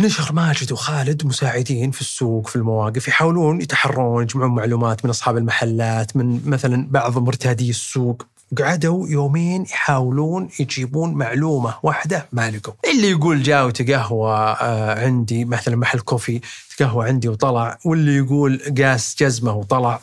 نشر 0.00 0.32
ماجد 0.32 0.72
وخالد 0.72 1.26
مساعدين 1.26 1.90
في 1.90 2.00
السوق 2.00 2.48
في 2.48 2.56
المواقف 2.56 3.08
يحاولون 3.08 3.60
يتحرون 3.60 4.22
يجمعون 4.22 4.54
معلومات 4.54 5.04
من 5.04 5.10
أصحاب 5.10 5.36
المحلات 5.36 6.16
من 6.16 6.40
مثلا 6.44 6.86
بعض 6.90 7.18
مرتادي 7.18 7.70
السوق. 7.70 8.26
قعدوا 8.58 9.08
يومين 9.08 9.62
يحاولون 9.62 10.48
يجيبون 10.60 11.14
معلومة 11.14 11.74
واحدة 11.82 12.28
ما 12.32 12.50
لقوا. 12.50 12.74
اللي 12.90 13.10
يقول 13.10 13.42
جاء 13.42 13.66
وتقهوى 13.66 14.32
آه، 14.60 15.04
عندي 15.04 15.44
مثلا 15.44 15.76
محل 15.76 16.00
كوفي 16.00 16.40
تقهوى 16.78 17.08
عندي 17.08 17.28
وطلع 17.28 17.78
واللي 17.84 18.16
يقول 18.16 18.60
قاس 18.78 19.16
جزمة 19.18 19.52
وطلع 19.52 20.00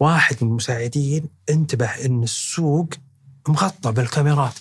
واحد 0.00 0.36
من 0.40 0.48
المساعدين 0.48 1.28
انتبه 1.50 1.86
إن 1.86 2.22
السوق 2.22 2.88
مغطى 3.48 3.92
بالكاميرات 3.92 4.54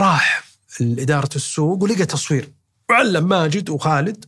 راح 0.00 0.44
لإدارة 0.80 1.30
السوق 1.36 1.82
ولقى 1.82 2.06
تصوير 2.06 2.50
وعلم 2.90 3.28
ماجد 3.28 3.70
وخالد 3.70 4.24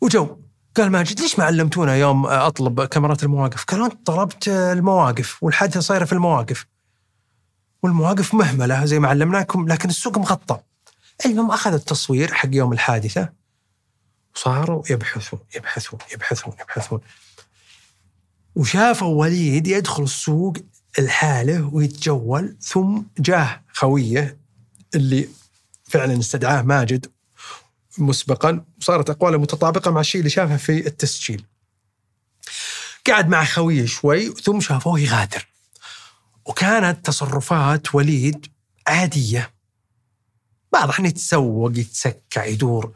وجو 0.00 0.36
قال 0.76 0.90
ماجد 0.90 1.20
ليش 1.20 1.38
ما 1.38 1.44
علمتونا 1.44 1.96
يوم 1.96 2.26
أطلب 2.26 2.84
كاميرات 2.84 3.22
المواقف؟ 3.22 3.64
قالوا 3.64 3.86
أنت 3.86 4.06
طلبت 4.06 4.48
المواقف 4.48 5.42
والحادثة 5.42 5.80
صايرة 5.80 6.04
في 6.04 6.12
المواقف. 6.12 6.66
والمواقف 7.82 8.34
مهملة 8.34 8.84
زي 8.84 8.98
ما 8.98 9.08
علمناكم 9.08 9.68
لكن 9.68 9.88
السوق 9.88 10.18
مغطى. 10.18 10.60
المهم 11.26 11.50
أخذ 11.50 11.72
التصوير 11.72 12.34
حق 12.34 12.48
يوم 12.52 12.72
الحادثة 12.72 13.39
وصاروا 14.36 14.82
يبحثون 14.90 15.40
يبحثون 15.56 16.00
يبحثون 16.12 16.54
يبحثون 16.60 17.00
وشافوا 18.54 19.20
وليد 19.20 19.66
يدخل 19.66 20.02
السوق 20.02 20.56
الحالة 20.98 21.70
ويتجول 21.72 22.56
ثم 22.60 23.02
جاه 23.18 23.62
خويه 23.72 24.38
اللي 24.94 25.28
فعلا 25.84 26.18
استدعاه 26.18 26.62
ماجد 26.62 27.06
مسبقا 27.98 28.64
وصارت 28.80 29.10
أقواله 29.10 29.38
متطابقة 29.38 29.90
مع 29.90 30.00
الشيء 30.00 30.18
اللي 30.18 30.30
شافه 30.30 30.56
في 30.56 30.86
التسجيل. 30.86 31.44
قعد 33.06 33.28
مع 33.28 33.44
خويه 33.44 33.86
شوي 33.86 34.34
ثم 34.34 34.60
شافوه 34.60 35.00
يغادر. 35.00 35.46
وكانت 36.44 37.06
تصرفات 37.06 37.94
وليد 37.94 38.46
عادية 38.86 39.50
واضح 40.72 40.98
انه 40.98 41.08
يتسوق 41.08 41.72
يتسكع 41.78 42.44
يدور 42.44 42.92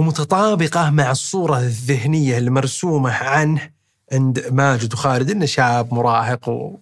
ومتطابقة 0.00 0.90
مع 0.90 1.10
الصورة 1.10 1.58
الذهنية 1.58 2.38
المرسومة 2.38 3.12
عنه. 3.12 3.70
عند 4.12 4.46
ماجد 4.50 4.94
وخالد 4.94 5.30
إنه 5.30 5.46
شاب 5.46 5.94
مراهق 5.94 6.48
و 6.48 6.76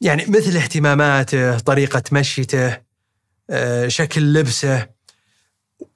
يعني 0.00 0.24
مثل 0.28 0.56
اهتماماته 0.56 1.58
طريقة 1.58 2.02
مشيته 2.12 2.78
آه، 3.50 3.88
شكل 3.88 4.32
لبسه. 4.32 4.88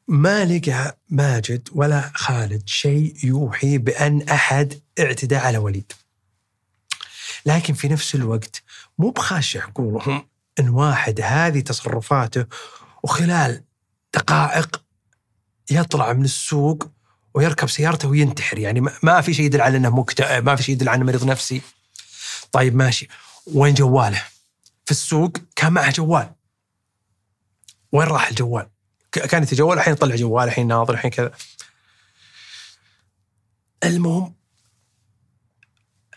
ما 0.09 0.45
لقى 0.45 0.99
ماجد 1.09 1.69
ولا 1.73 2.11
خالد 2.15 2.63
شيء 2.67 3.15
يوحي 3.25 3.79
بأن 3.79 4.23
أحد 4.23 4.75
اعتدى 4.99 5.37
على 5.37 5.59
وليد. 5.59 5.93
لكن 7.47 7.75
في 7.75 7.89
نفس 7.89 8.15
الوقت 8.15 8.63
مو 8.99 9.11
بخاشع 9.11 9.63
عقولهم 9.63 10.29
إن 10.59 10.69
واحد 10.69 11.21
هذه 11.21 11.61
تصرفاته 11.61 12.47
وخلال 13.03 13.63
دقائق 14.15 14.90
يطلع 15.71 16.13
من 16.13 16.25
السوق 16.25 16.91
ويركب 17.35 17.69
سيارته 17.69 18.09
وينتحر. 18.09 18.59
يعني 18.59 18.81
ما 19.03 19.21
في 19.21 19.35
شيء 19.35 19.45
يدل 19.45 19.61
على 19.61 19.77
إنه 19.77 19.97
مكتئب 19.97 20.45
ما 20.45 20.57
في 20.57 20.63
شيء 20.63 20.75
يدل 20.75 20.89
على 20.89 20.97
إنه 20.97 21.07
مريض 21.07 21.25
نفسي. 21.25 21.63
طيب 22.53 22.77
ماشي. 22.77 23.09
وين 23.47 23.75
جواله؟ 23.75 24.23
في 24.85 24.91
السوق 24.91 25.33
كان 25.57 25.73
معه 25.73 25.93
جوال. 25.93 26.33
وين 27.93 28.09
راح 28.09 28.29
الجوال؟ 28.29 28.69
كان 29.13 29.43
يتجول 29.43 29.77
الحين 29.77 29.93
يطلع 29.93 30.17
جوال 30.17 30.49
الحين 30.49 30.69
ناظر 30.69 30.95
الحين 30.95 31.11
كذا. 31.11 31.33
المهم 33.85 34.35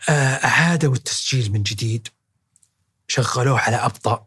آه، 0.08 0.12
أعادوا 0.44 0.94
التسجيل 0.94 1.52
من 1.52 1.62
جديد. 1.62 2.08
شغلوه 3.08 3.60
على 3.60 3.76
أبطأ. 3.76 4.26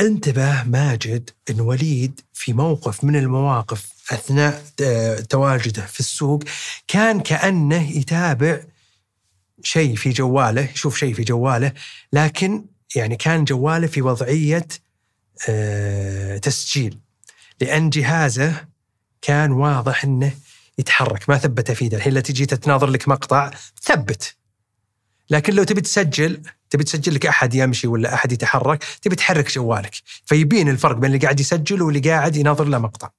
انتبه 0.00 0.62
ماجد 0.62 1.30
أن 1.50 1.60
وليد 1.60 2.20
في 2.32 2.52
موقف 2.52 3.04
من 3.04 3.16
المواقف 3.16 3.92
أثناء 4.10 4.64
آه، 4.82 5.20
تواجده 5.20 5.86
في 5.86 6.00
السوق. 6.00 6.42
كان 6.88 7.20
كأنه 7.20 7.90
يتابع 7.90 8.60
شيء 9.62 9.96
في 9.96 10.10
جواله 10.10 10.70
يشوف 10.70 10.98
شيء 10.98 11.14
في 11.14 11.24
جواله 11.24 11.72
لكن 12.12 12.64
يعني 12.96 13.16
كان 13.16 13.44
جواله 13.44 13.86
في 13.86 14.02
وضعية 14.02 14.66
آه، 15.48 16.38
تسجيل. 16.38 16.98
لأن 17.60 17.90
جهازه 17.90 18.64
كان 19.22 19.52
واضح 19.52 20.04
أنه 20.04 20.32
يتحرك 20.78 21.28
ما 21.28 21.38
ثبت 21.38 21.70
في 21.70 21.86
الحين 21.86 22.12
لا 22.12 22.20
تجي 22.20 22.46
تناظر 22.46 22.86
لك 22.86 23.08
مقطع 23.08 23.50
ثبت. 23.82 24.36
لكن 25.30 25.54
لو 25.54 25.64
تبي 25.64 25.80
تسجل 25.80 26.42
تبي 26.70 26.84
تسجل 26.84 27.14
لك 27.14 27.26
أحد 27.26 27.54
يمشي 27.54 27.86
ولا 27.86 28.14
أحد 28.14 28.32
يتحرك 28.32 28.84
تبي 29.02 29.16
تحرك 29.16 29.52
جوالك. 29.52 29.94
فيبين 30.24 30.68
الفرق 30.68 30.96
بين 30.96 31.14
اللي 31.14 31.18
قاعد 31.18 31.40
يسجل 31.40 31.82
واللي 31.82 32.10
قاعد 32.10 32.36
يناظر 32.36 32.64
له 32.64 32.78
مقطع. 32.78 33.10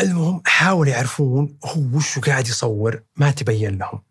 المهم 0.00 0.42
حاولوا 0.46 0.92
يعرفون 0.92 1.58
هو 1.64 1.96
وش 1.96 2.18
قاعد 2.18 2.48
يصور 2.48 3.02
ما 3.16 3.30
تبين 3.30 3.78
لهم. 3.78 4.02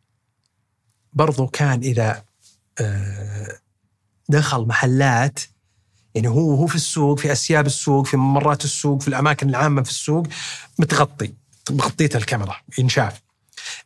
برضو 1.13 1.47
كان 1.47 1.79
إذا 1.79 2.23
آه، 2.79 3.57
دخل 4.29 4.65
محلات 4.67 5.39
يعني 6.15 6.27
هو 6.27 6.55
هو 6.55 6.67
في 6.67 6.75
السوق 6.75 7.19
في 7.19 7.31
أسياب 7.31 7.65
السوق 7.65 8.05
في 8.05 8.17
ممرات 8.17 8.65
السوق 8.65 9.01
في 9.01 9.07
الأماكن 9.07 9.49
العامة 9.49 9.83
في 9.83 9.89
السوق 9.89 10.27
متغطي 10.79 11.33
مغطيته 11.71 12.17
الكاميرا 12.17 12.55
ينشاف 12.77 13.22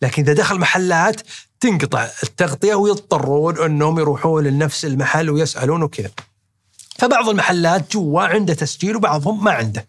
لكن 0.02 0.24
إذا 0.24 0.34
دخل 0.34 0.60
محلات 0.60 1.22
تنقطع 1.60 2.10
التغطية 2.24 2.76
ويضطرون 2.76 3.64
أنهم 3.64 4.00
يروحون 4.00 4.44
لنفس 4.44 4.86
المحل 4.86 5.30
ويسألون 5.30 5.84
وكذا. 5.84 6.12
فبعض 7.00 7.30
المحلات 7.30 7.92
جوا 7.92 8.22
عنده 8.22 8.54
تسجيل 8.54 8.96
وبعضهم 8.96 9.44
ما 9.44 9.52
عنده. 9.52 9.88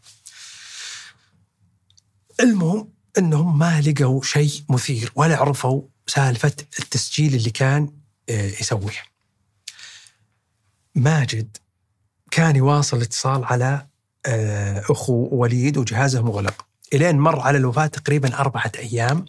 المهم 2.40 2.88
أنهم 3.18 3.58
ما 3.58 3.80
لقوا 3.80 4.22
شيء 4.22 4.62
مثير 4.68 5.12
ولا 5.14 5.36
عرفوا 5.36 5.82
سالفة 6.06 6.52
التسجيل 6.78 7.34
اللي 7.34 7.50
كان 7.50 7.90
آه، 8.28 8.46
يسويه. 8.46 9.02
ماجد 10.94 11.56
كان 12.30 12.56
يواصل 12.56 12.96
الاتصال 12.96 13.44
على 13.44 13.86
آه، 14.26 14.84
أخو 14.90 15.28
وليد 15.32 15.76
وجهازه 15.76 16.22
مغلق 16.22 16.66
إلين 16.92 17.18
مر 17.18 17.40
على 17.40 17.58
الوفاة 17.58 17.86
تقريبا 17.86 18.38
أربعة 18.38 18.72
أيام. 18.78 19.24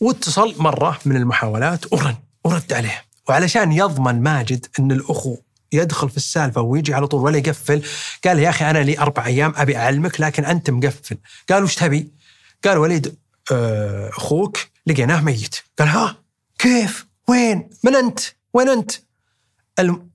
واتصل 0.00 0.54
مرة 0.58 0.98
من 1.04 1.16
المحاولات 1.16 1.92
ورن 1.92 2.14
ورد 2.44 2.72
عليه 2.72 3.04
وعلشان 3.28 3.72
يضمن 3.72 4.22
ماجد 4.22 4.66
إن 4.78 4.92
الأخو 4.92 5.36
يدخل 5.72 6.10
في 6.10 6.16
السالفة 6.16 6.60
ويجي 6.60 6.94
على 6.94 7.06
طول 7.06 7.22
ولا 7.22 7.38
يقفل 7.38 7.82
قال 8.24 8.38
يا 8.38 8.48
أخي 8.48 8.70
أنا 8.70 8.78
لي 8.78 8.98
أربع 8.98 9.26
أيام 9.26 9.52
أبي 9.56 9.76
أعلمك 9.76 10.20
لكن 10.20 10.44
أنت 10.44 10.70
مقفل 10.70 11.16
قال 11.48 11.62
وش 11.62 11.74
تبي؟ 11.74 12.12
قال 12.64 12.78
وليد 12.78 13.16
آه، 13.52 14.08
أخوك 14.08 14.58
لقيناه 14.86 15.20
ميت 15.20 15.56
قال 15.78 15.88
ها 15.88 16.16
كيف؟ 16.58 17.06
وين؟ 17.28 17.70
من 17.84 17.96
أنت؟ 17.96 18.20
وين 18.54 18.68
أنت؟ 18.68 18.92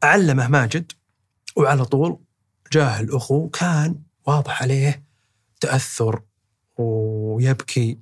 علمه 0.03 0.47
ماجد 0.47 0.91
وعلى 1.55 1.85
طول 1.85 2.17
جاه 2.71 2.99
الأخو 2.99 3.49
كان 3.49 3.95
واضح 4.25 4.61
عليه 4.61 5.03
تأثر 5.59 6.21
ويبكي 6.77 7.99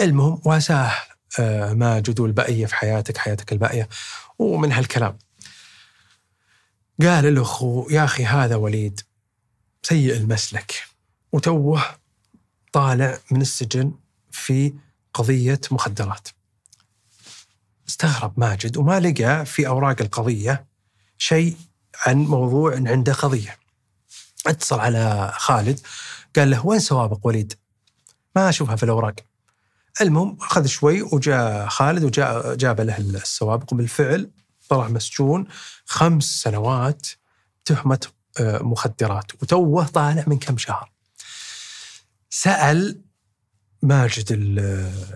المهم 0.00 0.40
وأساه 0.44 0.92
آه، 1.38 1.72
ماجد 1.72 2.20
والبقيه 2.20 2.66
في 2.66 2.74
حياتك 2.74 3.16
حياتك 3.16 3.52
الباقية. 3.52 3.88
ومن 4.38 4.72
هالكلام 4.72 5.18
قال 7.02 7.26
الأخو 7.26 7.88
يا 7.90 8.04
أخي 8.04 8.24
هذا 8.24 8.56
وليد 8.56 9.00
سيء 9.82 10.16
المسلك. 10.16 10.84
وتوه 11.32 11.84
طالع 12.72 13.18
من 13.30 13.40
السجن 13.40 13.92
في 14.30 14.74
قضية 15.14 15.60
مخدرات. 15.70 16.28
استغرب 17.88 18.40
ماجد 18.40 18.76
وما 18.76 19.00
لقى 19.00 19.46
في 19.46 19.66
أوراق 19.66 19.96
القضية 20.02 20.66
شيء 21.18 21.56
عن 22.06 22.16
موضوع 22.16 22.76
إن 22.76 22.88
عنده 22.88 23.12
قضية. 23.12 23.58
اتصل 24.46 24.80
على 24.80 25.32
خالد 25.36 25.80
قال 26.36 26.50
له 26.50 26.66
وين 26.66 26.80
سوابق 26.80 27.26
وليد؟ 27.26 27.54
ما 28.36 28.48
أشوفها 28.48 28.76
في 28.76 28.82
الأوراق. 28.82 29.14
المهم 30.00 30.36
أخذ 30.40 30.66
شوي 30.66 31.02
وجاء 31.02 31.68
خالد 31.68 32.04
وجاء 32.04 32.54
جاب 32.54 32.80
له 32.80 32.98
السوابق 32.98 33.72
وبالفعل 33.72 34.30
طلع 34.68 34.88
مسجون. 34.88 35.46
خمس 35.84 36.24
سنوات 36.24 37.06
تهمة 37.64 38.06
آه، 38.40 38.62
مخدرات. 38.62 39.42
وتوه 39.42 39.86
طالع 39.86 40.24
من 40.26 40.38
كم 40.38 40.58
شهر. 40.58 40.90
سأل 42.30 43.00
ماجد 43.82 44.32
ال 44.32 44.58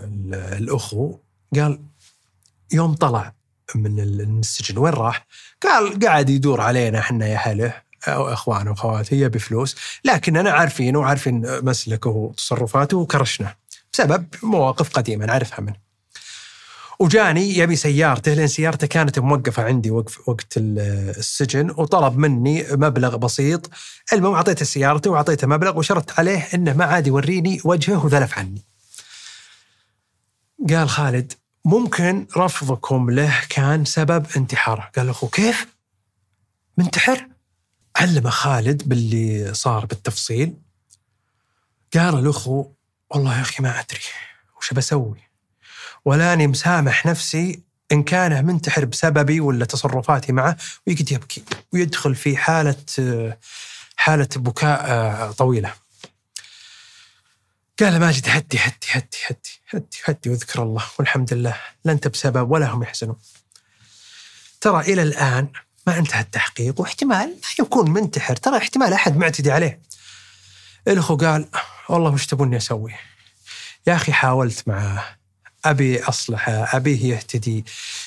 ال 0.02 0.34
الأخو 0.34 1.18
قال 1.54 1.80
يوم 2.72 2.94
طلع 2.94 3.34
من 3.74 4.00
السجن 4.00 4.78
وين 4.78 4.92
راح؟ 4.92 5.26
قال 5.62 5.98
قاعد 5.98 6.30
يدور 6.30 6.60
علينا 6.60 6.98
إحنا 6.98 7.26
يا 7.26 7.36
اهله 7.36 7.74
أو 8.08 8.32
إخوانه 8.32 8.70
واخواته 8.70 9.14
يبي 9.14 9.38
بفلوس 9.38 9.76
لكننا 10.04 10.50
عارفينه 10.50 10.98
وعارفين 10.98 11.64
مسلكه 11.64 12.10
وتصرفاته 12.10 12.96
وكرشناه. 12.96 13.56
بسبب 13.92 14.26
مواقف 14.42 14.90
قديمة 14.90 15.26
نعرفها 15.26 15.60
منه. 15.60 15.90
وجاني 16.98 17.58
يبي 17.58 17.76
سيارته 17.76 18.34
لأن 18.34 18.46
سيارته 18.46 18.86
كانت 18.86 19.18
موقفة 19.18 19.62
عندي 19.62 19.90
وقت 20.26 20.54
السجن 20.56 21.70
وطلب 21.70 22.16
مني 22.16 22.66
مبلغ 22.70 23.16
بسيط 23.16 23.70
المهم 24.12 24.34
أعطيته 24.34 24.64
سيارته 24.64 25.10
وأعطيته 25.10 25.46
مبلغ 25.46 25.78
وشرطت 25.78 26.18
عليه 26.18 26.48
إنه 26.54 26.72
ما 26.72 26.84
عاد 26.84 27.06
يوريني 27.06 27.60
وجهه 27.64 28.04
وذلف 28.04 28.38
عني. 28.38 28.62
قال 30.68 30.88
خالد 30.88 31.32
ممكن 31.64 32.26
رفضكم 32.36 33.10
له 33.10 33.40
كان 33.48 33.84
سبب 33.84 34.26
انتحاره، 34.36 34.90
قال 34.96 35.06
له 35.06 35.28
كيف؟ 35.32 35.66
منتحر؟ 36.76 37.28
علم 37.96 38.30
خالد 38.30 38.88
باللي 38.88 39.54
صار 39.54 39.86
بالتفصيل 39.86 40.54
قال 41.94 42.18
الاخو 42.18 42.66
والله 43.10 43.36
يا 43.36 43.42
أخي 43.42 43.62
ما 43.62 43.80
أدري 43.80 44.00
وش 44.58 44.72
بسوي؟ 44.74 45.20
ولاني 46.04 46.46
مسامح 46.46 47.06
نفسي 47.06 47.62
إن 47.92 48.02
كان 48.02 48.46
منتحر 48.46 48.84
بسببي 48.84 49.40
ولا 49.40 49.64
تصرفاتي 49.64 50.32
معه 50.32 50.56
ويقعد 50.86 51.12
يبكي 51.12 51.44
ويدخل 51.72 52.14
في 52.14 52.36
حالة 52.36 52.76
حالة 53.96 54.28
بكاء 54.36 54.90
آه، 54.90 55.30
طويلة. 55.30 55.74
قال 57.80 58.00
ماجد 58.00 58.28
هدي 58.28 58.58
هدي 58.58 58.86
هدي 58.90 59.18
هدي 59.26 59.60
هدي 59.70 59.98
هدي 60.04 60.30
واذكر 60.30 60.62
الله 60.62 60.84
والحمد 60.98 61.34
لله 61.34 61.56
لا 61.84 61.92
انت 61.92 62.08
بسبب 62.08 62.50
ولا 62.50 62.66
هم 62.66 62.82
يحزنون. 62.82 63.16
ترى 64.60 64.80
إلى 64.80 65.02
الآن 65.02 65.48
ما 65.86 65.98
انتهى 65.98 66.20
التحقيق 66.20 66.80
واحتمال 66.80 67.28
ما 67.28 67.64
يكون 67.64 67.90
منتحر 67.90 68.36
ترى 68.36 68.56
احتمال 68.56 68.92
أحد 68.92 69.16
معتدي 69.16 69.52
عليه. 69.52 69.80
الأخو 70.88 71.16
قال 71.16 71.48
والله 71.90 72.10
وش 72.10 72.26
تبوني 72.26 72.56
أسوي؟ 72.56 72.92
يا 73.86 73.94
أخي 73.94 74.12
حاولت 74.12 74.68
معاه 74.68 75.04
أبي 75.64 76.02
اصلحه، 76.02 76.52
ابيه 76.52 77.14
يهتدي. 77.14 77.64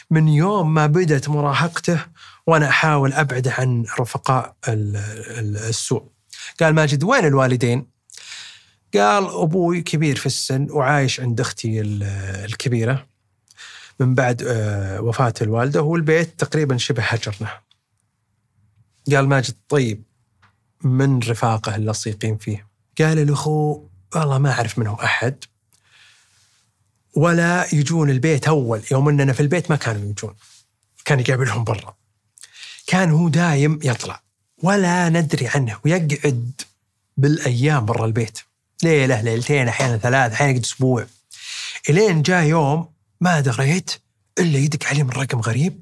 من 0.10 0.28
يوم 0.28 0.74
ما 0.74 0.88
بدأت 0.88 1.30
مراهقته 1.30 2.06
وأنا 2.48 2.70
أحاول 2.70 3.14
ابعده 3.14 3.54
عن 3.54 3.86
رفقاء 4.00 4.56
السوء. 4.68 6.04
قال 6.60 6.76
ماجد 6.76 7.04
وين 7.04 7.26
الوالدين؟ 7.26 7.88
قال 8.94 9.26
أبوي 9.26 9.82
كبير 9.82 10.16
في 10.16 10.26
السن 10.26 10.68
وعايش 10.72 11.20
عند 11.20 11.42
أختي 11.42 11.82
الكبيرة 12.46 13.08
من 14.00 14.16
بعد 14.16 14.44
آه، 14.48 15.02
وفاة 15.02 15.34
الوالدة 15.42 15.82
والبيت 15.82 16.40
تقريبا 16.40 16.78
شبه 16.78 17.04
هجرنا. 17.04 17.62
قال 19.12 19.28
ماجد 19.28 19.56
طيب 19.70 20.04
من 20.84 21.20
رفاقه 21.20 21.76
اللصيقين 21.76 22.38
فيه؟ 22.38 22.73
قال 23.00 23.20
الاخو 23.20 23.84
والله 24.16 24.38
ما 24.38 24.52
أعرف 24.52 24.80
منهم 24.80 24.96
أحد. 25.00 25.44
ولا 27.16 27.74
يجون 27.74 28.10
البيت 28.10 28.48
أول 28.48 28.82
يوم 28.92 29.10
إننا 29.10 29.34
في 29.34 29.40
البيت 29.40 29.70
ما 29.70 29.76
كانوا 29.76 30.10
يجون 30.10 30.36
كان 31.06 31.20
يقابلهم 31.20 31.64
برا. 31.64 31.96
كان 32.88 33.12
هو 33.12 33.30
دايم 33.30 33.80
يطلع 33.84 34.22
ولا 34.64 35.10
ندري 35.10 35.48
عنه 35.48 35.80
ويقعد 35.86 36.62
بالأيام 37.18 37.86
برا 37.86 38.06
البيت. 38.06 38.40
ليلة 38.84 39.22
ليلتين 39.22 39.68
أحيانا 39.68 39.98
ثلاث 39.98 40.32
أحيانا 40.32 40.52
يقعد 40.52 40.64
أسبوع. 40.64 41.08
إلين 41.90 42.22
جاء 42.22 42.44
يوم 42.44 42.94
ما 43.22 43.40
دريت 43.40 43.92
إلا 44.40 44.60
يدق 44.60 44.88
علي 44.88 45.04
من 45.04 45.10
رقم 45.10 45.40
غريب 45.42 45.80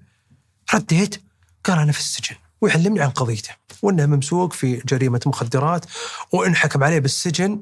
رديت 0.74 1.21
قال 1.63 1.80
أنا 1.80 1.91
في 1.91 2.00
السجن. 2.00 2.36
ويعلمني 2.62 3.02
عن 3.02 3.10
قضيته 3.10 3.50
وأنه 3.82 4.06
ممسوك 4.06 4.54
في 4.54 4.82
جريمة 4.86 5.21
مخدرات 5.26 5.86
وانحكم 6.32 6.84
عليه 6.84 7.00
بالسجن 7.00 7.62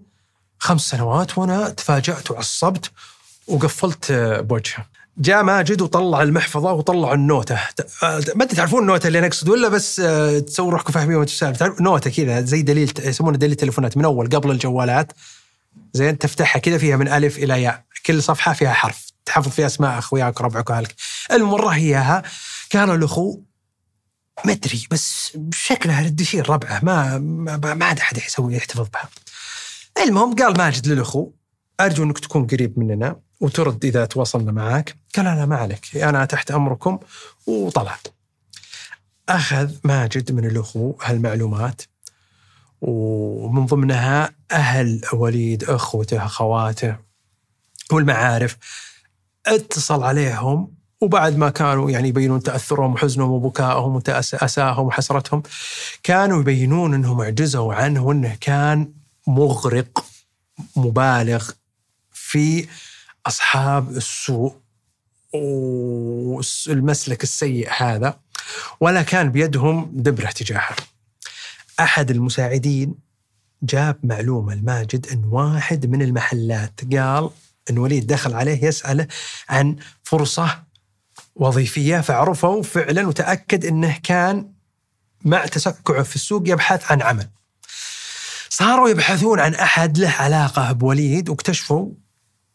خمس 0.60 0.90
سنوات 0.90 1.38
وأنا 1.38 1.70
تفاجأت 1.70 2.32
وعصبت 2.32 2.92
وقفلت 3.48 4.12
بوجهه. 4.40 4.86
جاء 5.18 5.44
ماجد 5.44 5.82
وطلع 5.82 6.22
المحفظة 6.22 6.74
وطلع 6.74 7.14
النوتة. 7.14 7.60
ما 8.04 8.44
أدري 8.44 8.56
تعرفون 8.56 8.82
النوتة 8.82 9.08
اللي 9.08 9.20
أنا 9.20 9.28
أقصد 9.28 9.50
ولا 9.50 9.68
بس 9.68 10.00
آه، 10.00 10.40
تسوون 10.40 10.72
روحكم 10.72 10.94
فاهمين 10.94 11.26
تعرف 11.26 11.82
نوتة 11.82 12.10
كذا 12.10 12.42
زي 12.42 12.62
دليل 12.62 12.94
يسمونه 13.04 13.38
دليل 13.38 13.56
تليفونات 13.56 13.98
من 13.98 14.06
أول 14.06 14.30
قبل 14.30 14.52
الجوالات. 14.52 15.12
زين 15.94 16.18
تفتحها 16.18 16.60
كذا 16.60 16.78
فيها 16.78 16.98
من 16.98 17.08
ألف 17.08 17.38
إلى 17.38 17.64
ياء. 17.64 17.84
كل 18.06 18.24
صفحة 18.24 18.54
فيها 18.54 18.74
حرف. 18.74 19.10
تحفظ 19.26 19.52
فيها 19.52 19.66
أسماء 19.66 20.00
أخوياك 20.00 20.40
وربعك 20.40 20.70
واهلك 20.70 20.96
المره 21.32 21.74
اياها 21.74 22.24
كان 22.70 22.90
الأخو 22.90 23.40
ما 24.46 24.52
أدري 24.52 24.88
بس 24.92 25.38
شكلها 25.54 26.04
ردشين 26.04 26.42
ربعه 26.42 26.80
ما 26.84 27.18
ما, 27.18 27.86
عاد 27.86 28.00
أحد 28.00 28.18
يسوي 28.18 28.56
يحتفظ 28.56 28.88
بها. 28.94 29.10
المهم 30.04 30.36
قال 30.36 30.58
ماجد 30.58 30.88
للأخو 30.88 31.32
أرجو 31.80 32.04
أنك 32.04 32.20
تكون 32.20 32.48
قريب 32.48 32.80
مننا 32.80 33.20
وترد 33.40 33.86
إذا 33.86 34.06
تواصلنا 34.06 34.52
معك 34.52 34.96
قال 35.16 35.26
لا 35.26 35.46
ما 35.46 35.58
عليك 35.58 35.98
أنا 35.98 36.26
تحت 36.26 36.52
أمركم 36.52 37.00
وطلع. 37.48 37.98
أخذ 39.30 39.72
ماجد 39.84 40.32
من 40.32 40.46
الأخو 40.46 40.96
هالمعلومات 41.02 41.82
ومن 42.82 43.66
ضمنها 43.66 44.32
أهل 44.52 45.02
وليد 45.14 45.64
أخوته 45.64 46.26
أخواته 46.26 46.96
والمعارف 47.92 48.58
اتصل 49.46 50.04
عليهم 50.04 50.79
وبعد 51.02 51.38
ما 51.38 51.50
كانوا 51.50 51.92
يعني 51.92 52.08
يبينون 52.08 52.44
تأثرهم 52.44 52.94
وحزنهم 52.94 53.32
وبكائهم 53.32 53.96
واساهم 53.96 54.86
وحسرتهم 54.86 55.44
كانوا 56.04 56.42
يبينون 56.42 56.94
إنهم 56.94 57.22
عجزوا 57.22 57.74
عنه 57.74 58.04
وإنه 58.04 58.38
كان 58.42 58.92
مغرق 59.28 60.06
مبالغ 60.76 61.50
في 62.12 62.68
أصحاب 63.26 63.90
السوء 63.90 64.54
والمسلك 65.34 67.24
السيء 67.24 67.70
هذا 67.78 68.20
ولا 68.80 69.02
كان 69.02 69.32
بيدهم 69.32 69.92
دبره 69.94 70.32
تجاهه. 70.32 70.76
أحد 71.80 72.12
المساعدين 72.12 72.96
جاب 73.64 74.00
معلومة 74.04 74.56
لماجد 74.56 75.08
إن 75.08 75.24
واحد 75.26 75.86
من 75.86 76.02
المحلات 76.02 76.96
قال 76.96 77.30
إن 77.70 77.78
وليد 77.78 78.08
دخل 78.08 78.34
عليه 78.34 78.66
يسأله 78.66 79.08
عن 79.50 79.76
فرصة 80.04 80.69
وظيفية 81.40 82.02
فعرفوا 82.02 82.64
فعلا 82.64 83.08
وتأكد 83.08 83.66
إنه 83.66 83.98
كان 84.04 84.52
مع 85.26 85.46
تسكعه 85.46 86.04
في 86.04 86.16
السوق 86.16 86.44
يبحث 86.46 86.92
عن 86.92 87.02
عمل. 87.02 87.30
صاروا 88.50 88.90
يبحثون 88.90 89.40
عن 89.40 89.54
أحد 89.54 89.98
له 89.98 90.10
علاقة 90.10 90.72
بوليد 90.72 91.30
واكتشفوا 91.30 91.90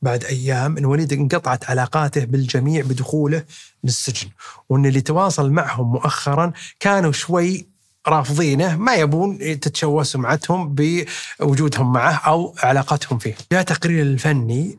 بعد 0.03 0.25
أيام 0.25 0.77
إن 0.77 0.85
وليد 0.85 1.13
انقطعت 1.13 1.71
علاقاته 1.71 2.25
بالجميع 2.25 2.83
بدخوله 2.85 3.45
للسجن 3.85 4.29
وإن 4.69 4.87
اللي 4.87 5.01
تواصل 5.01 5.51
معهم 5.51 5.93
مؤخرا 5.93 6.53
كانوا 6.81 7.13
شوي 7.13 7.69
رافضينه 8.09 8.77
ما 8.77 8.95
يبون 8.95 9.39
تتشوه 9.61 10.03
سمعتهم 10.03 10.75
بوجودهم 10.75 11.93
معه 11.93 12.13
أو 12.13 12.55
علاقتهم 12.63 13.19
فيه. 13.19 13.37
جاء 13.53 13.63
تقرير 13.63 14.03
الفني 14.03 14.79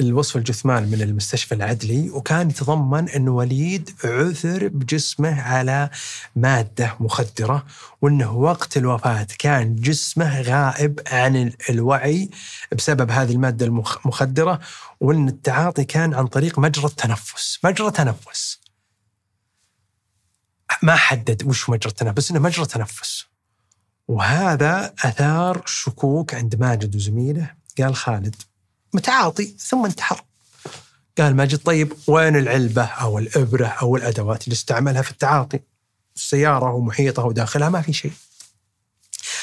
الوصف 0.00 0.36
الجثمان 0.36 0.88
من 0.90 1.02
المستشفى 1.02 1.54
العدلي 1.54 2.10
وكان 2.10 2.50
يتضمن 2.50 3.08
أن 3.08 3.28
وليد 3.28 3.90
عثر 4.04 4.68
بجسمه 4.68 5.42
على 5.42 5.90
مادة 6.36 6.96
مخدرة 7.00 7.66
وأنه 8.02 8.32
وقت 8.36 8.76
الوفاة 8.76 9.26
كان 9.38 9.76
جسمه 9.76 10.40
غائب 10.40 11.00
عن 11.06 11.52
الوعي 11.70 12.30
بسبب 12.72 13.10
هذه 13.10 13.32
المادة 13.32 13.66
المخدرة 13.66 14.60
وأن 15.00 15.28
التعاطي 15.28 15.84
كان 15.84 16.14
عن 16.14 16.26
طريق 16.26 16.58
مجرى 16.58 16.86
التنفس. 16.86 17.58
مجرى 17.64 17.90
تنفس. 17.90 18.60
ما 20.82 20.96
حدد 20.96 21.42
وش 21.46 21.70
مجرى 21.70 21.90
التنفس 21.90 22.14
بس 22.16 22.30
إنه 22.30 22.40
مجرى 22.40 22.66
تنفس. 22.66 23.24
وهذا 24.08 24.94
أثار 25.04 25.62
شكوك 25.66 26.34
عند 26.34 26.56
ماجد 26.56 26.96
وزميله. 26.96 27.50
قال 27.78 27.96
خالد 27.96 28.34
متعاطي 28.92 29.54
ثم 29.58 29.84
انتحر. 29.84 30.22
قال 31.18 31.36
ماجد 31.36 31.58
طيب 31.58 31.92
وين 32.06 32.36
العلبة 32.36 32.84
أو 32.84 33.18
الإبرة 33.18 33.66
أو 33.66 33.96
الأدوات 33.96 34.44
اللي 34.44 34.52
استعملها 34.52 35.02
في 35.02 35.10
التعاطي؟ 35.10 35.60
السيارة 36.16 36.72
ومحيطها 36.72 37.24
وداخلها 37.24 37.68
ما 37.68 37.80
في 37.80 37.92
شيء. 37.92 38.12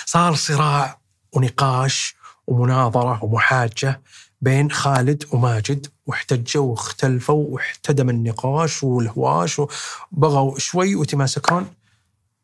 صار 0.06 0.36
صراع 0.36 0.99
ونقاش 1.34 2.15
ومناظرة 2.47 3.23
ومحاجة 3.23 4.01
بين 4.41 4.71
خالد 4.71 5.23
وماجد 5.32 5.88
واحتجوا 6.06 6.71
واختلفوا 6.71 7.45
واحتدم 7.49 8.10
النقاش 8.10 8.84
والهواش 8.84 9.60
وبغوا 9.60 10.60
شوي 10.60 10.95
وتماسكون 10.95 11.73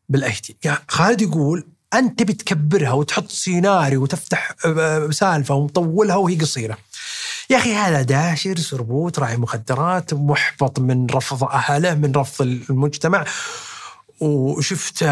بالأيدي. 0.08 0.56
يعني 0.64 0.78
خالد 0.88 1.20
يقول 1.20 1.66
أنت 1.94 2.18
تبي 2.18 2.32
تكبرها 2.32 2.92
وتحط 2.92 3.28
سيناريو 3.30 4.02
وتفتح 4.02 4.54
آه، 4.66 5.10
سالفة 5.10 5.54
ومطولها 5.54 6.16
وهي 6.16 6.36
قصيرة. 6.36 6.78
يا 7.50 7.56
أخي 7.56 7.74
هذا 7.74 8.02
داشر 8.02 8.56
سربوت 8.56 9.18
راعي 9.18 9.36
مخدرات 9.36 10.14
محبط 10.14 10.78
من 10.78 11.06
رفض 11.06 11.44
أهله 11.44 11.94
من 11.94 12.12
رفض 12.12 12.42
المجتمع. 12.70 13.24
وشفت 14.20 15.02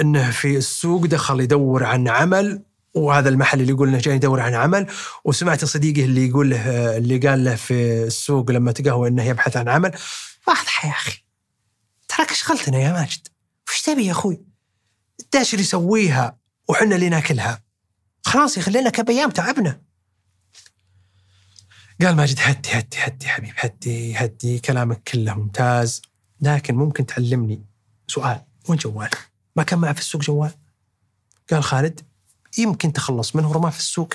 إنه 0.00 0.30
في 0.30 0.56
السوق 0.56 1.06
دخل 1.06 1.40
يدور 1.40 1.84
عن 1.84 2.08
عمل 2.08 2.62
وهذا 2.94 3.28
المحل 3.28 3.60
اللي 3.60 3.72
يقول 3.72 3.88
إنه 3.88 3.98
جاي 3.98 4.14
يدور 4.14 4.40
عن 4.40 4.54
عمل. 4.54 4.86
وسمعت 5.24 5.64
صديقه 5.64 6.04
اللي 6.04 6.28
يقول 6.28 6.50
له 6.50 6.96
اللي 6.96 7.18
قال 7.18 7.44
له 7.44 7.54
في 7.54 8.04
السوق 8.04 8.50
لما 8.50 8.72
تقهوى 8.72 9.08
إنه 9.08 9.24
يبحث 9.24 9.56
عن 9.56 9.68
عمل. 9.68 9.92
واضحه 10.48 10.88
يا 10.88 10.92
أخي 10.94 11.24
تراك 12.08 12.32
شغلتنا 12.32 12.78
يا 12.78 12.92
ماجد 12.92 13.28
وش 13.68 13.82
تبي 13.82 14.06
يا 14.06 14.12
أخوي؟ 14.12 14.42
الداشر 15.20 15.60
يسويها 15.60 16.36
وحنا 16.68 16.94
اللي 16.94 17.08
ناكلها. 17.08 17.62
خلاص 18.22 18.58
يخلينا 18.58 18.90
كبيام 18.90 19.30
تعبنا. 19.30 19.91
قال 22.02 22.16
ماجد 22.16 22.38
هدي 22.40 22.68
هدي 22.72 22.96
هدي 22.98 23.28
حبيب 23.28 23.54
هدي 23.56 24.16
هدي 24.16 24.58
كلامك 24.58 25.02
كله 25.02 25.34
ممتاز 25.34 26.02
لكن 26.40 26.74
ممكن 26.74 27.06
تعلمني 27.06 27.64
سؤال 28.08 28.40
وين 28.68 28.78
جوال؟ 28.78 29.10
ما 29.56 29.62
كان 29.62 29.78
معه 29.78 29.92
في 29.92 30.00
السوق 30.00 30.22
جوال؟ 30.22 30.50
قال 31.50 31.64
خالد 31.64 32.00
يمكن 32.58 32.92
تخلص 32.92 33.36
منه 33.36 33.50
ورماه 33.50 33.70
في 33.70 33.78
السوق. 33.78 34.14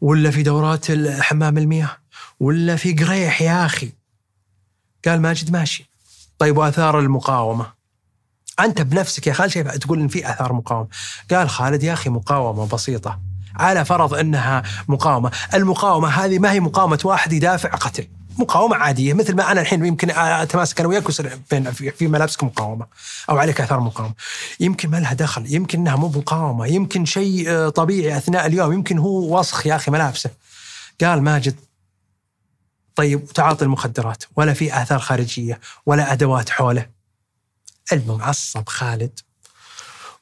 ولا 0.00 0.30
في 0.30 0.42
دورات 0.42 0.86
حمام 1.20 1.58
المياه 1.58 1.96
ولا 2.40 2.76
في 2.76 2.92
قريح 2.92 3.42
يا 3.42 3.66
أخي. 3.66 3.92
قال 5.04 5.20
ماجد 5.22 5.50
ماشي. 5.50 5.90
طيب 6.38 6.56
وآثار 6.56 6.98
المقاومة؟ 6.98 7.72
أنت 8.60 8.82
بنفسك 8.82 9.26
يا 9.26 9.32
خالد 9.32 9.50
شايف 9.50 9.68
تقول 9.68 10.00
إن 10.00 10.08
في 10.08 10.30
آثار 10.30 10.52
مقاومة. 10.52 10.88
قال 11.30 11.50
خالد 11.50 11.82
يا 11.82 11.92
أخي 11.92 12.10
مقاومة 12.10 12.66
بسيطة. 12.66 13.29
على 13.56 13.84
فرض 13.84 14.14
أنها 14.14 14.62
مقاومة، 14.88 15.30
المقاومة 15.54 16.08
هذه 16.08 16.38
ما 16.38 16.52
هي 16.52 16.60
مقاومة 16.60 16.98
واحد 17.04 17.32
يدافع 17.32 17.68
قتل، 17.68 18.08
مقاومة 18.38 18.76
عادية 18.76 19.14
مثل 19.14 19.34
ما 19.36 19.52
أنا 19.52 19.60
الحين 19.60 19.84
يمكن 19.84 20.10
أتماسك 20.10 20.80
أنا 20.80 20.88
وياك 20.88 21.10
في 21.70 22.08
ملابسك 22.08 22.44
مقاومة 22.44 22.86
أو 23.30 23.38
عليك 23.38 23.60
آثار 23.60 23.80
مقاومة. 23.80 24.14
يمكن 24.60 24.90
ما 24.90 24.96
لها 24.96 25.14
دخل، 25.14 25.54
يمكن 25.54 25.78
إنها 25.78 25.96
مو 25.96 26.08
مقاومه، 26.08 26.66
يمكن 26.66 27.04
شيء 27.04 27.50
آه، 27.50 27.68
طبيعي 27.68 28.16
أثناء 28.16 28.46
اليوم، 28.46 28.72
يمكن 28.72 28.98
هو 28.98 29.38
وسخ 29.38 29.66
يا 29.66 29.76
أخي 29.76 29.90
ملابسه. 29.90 30.30
قال 31.00 31.22
ماجد 31.22 31.54
طيب 32.94 33.26
تعاطي 33.26 33.64
المخدرات 33.64 34.24
ولا 34.36 34.54
في 34.54 34.82
آثار 34.82 34.98
خارجية 34.98 35.60
ولا 35.86 36.12
أدوات 36.12 36.50
حوله. 36.50 36.86
المهم 37.92 38.22
عصب 38.22 38.68
خالد 38.68 39.20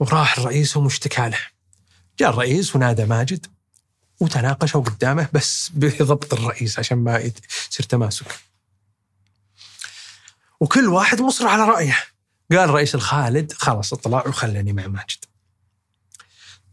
وراح 0.00 0.38
الرئيس 0.38 0.76
ومشتكى 0.76 1.28
له. 1.28 1.57
جاء 2.20 2.30
الرئيس 2.30 2.76
ونادى 2.76 3.04
ماجد 3.04 3.46
وتناقشوا 4.20 4.82
قدامه 4.82 5.28
بس 5.32 5.70
بضبط 5.74 6.34
الرئيس 6.34 6.78
عشان 6.78 6.98
ما 6.98 7.18
يصير 7.18 7.86
تماسك. 7.88 8.26
وكل 10.60 10.88
واحد 10.88 11.20
مصر 11.20 11.46
على 11.46 11.64
رأيه. 11.64 11.96
قال 12.52 12.70
رئيس 12.70 12.94
الخالد 12.94 13.52
خلاص 13.52 13.92
اطلع 13.92 14.26
وخلني 14.26 14.72
مع 14.72 14.86
ماجد. 14.86 15.24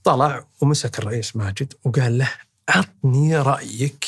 طلع 0.04 0.48
ومسك 0.62 1.00
الرئيس 1.00 1.36
ماجد 1.36 1.74
وقال 1.84 2.18
له 2.18 2.32
عطني 2.70 3.38
رأيك 3.38 4.06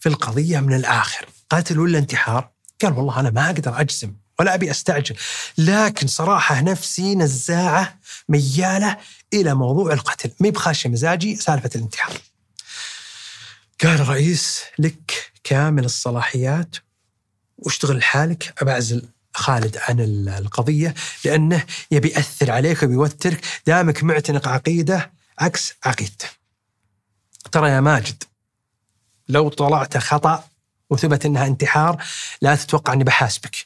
في 0.00 0.08
القضية 0.08 0.60
من 0.60 0.72
الآخر. 0.72 1.28
قاتل 1.50 1.78
ولا 1.78 1.98
انتحار؟ 1.98 2.50
قال 2.82 2.92
والله 2.92 3.20
أنا 3.20 3.30
ما 3.30 3.46
أقدر 3.46 3.80
أجزم. 3.80 4.14
ولا 4.38 4.54
أبي 4.54 4.70
أستعجل. 4.70 5.16
لكن 5.58 6.06
صراحة 6.06 6.60
نفسي 6.60 7.14
نزاعة 7.14 7.98
ميالة 8.28 8.96
إلى 9.32 9.54
موضوع 9.54 9.92
القتل. 9.92 10.30
ما 10.40 10.50
بخاشه 10.50 10.90
مزاجي 10.90 11.36
سالفة 11.36 11.70
الانتحار. 11.74 12.16
قال 13.84 14.00
الرئيس 14.00 14.62
لك 14.78 15.32
كامل 15.44 15.84
الصلاحيات. 15.84 16.76
واشتغل 17.58 17.98
لحالك. 17.98 18.54
أبعزل 18.62 19.08
خالد 19.34 19.78
عن 19.88 20.00
القضية. 20.28 20.94
لأنه 21.24 21.64
يبي 21.90 22.08
يأثر 22.08 22.50
عليك 22.50 22.82
وبيوترك 22.82 23.44
دامك 23.66 24.04
معتنق 24.04 24.48
عقيدة 24.48 25.12
عكس 25.38 25.74
عقيدته. 25.84 26.28
ترى 27.52 27.70
يا 27.70 27.80
ماجد 27.80 28.24
لو 29.28 29.48
طلعت 29.48 29.98
خطأ 29.98 30.44
وثبت 30.90 31.26
إنها 31.26 31.46
انتحار 31.46 32.04
لا 32.42 32.54
تتوقع 32.54 32.92
إني 32.92 33.04
بحاسبك. 33.04 33.56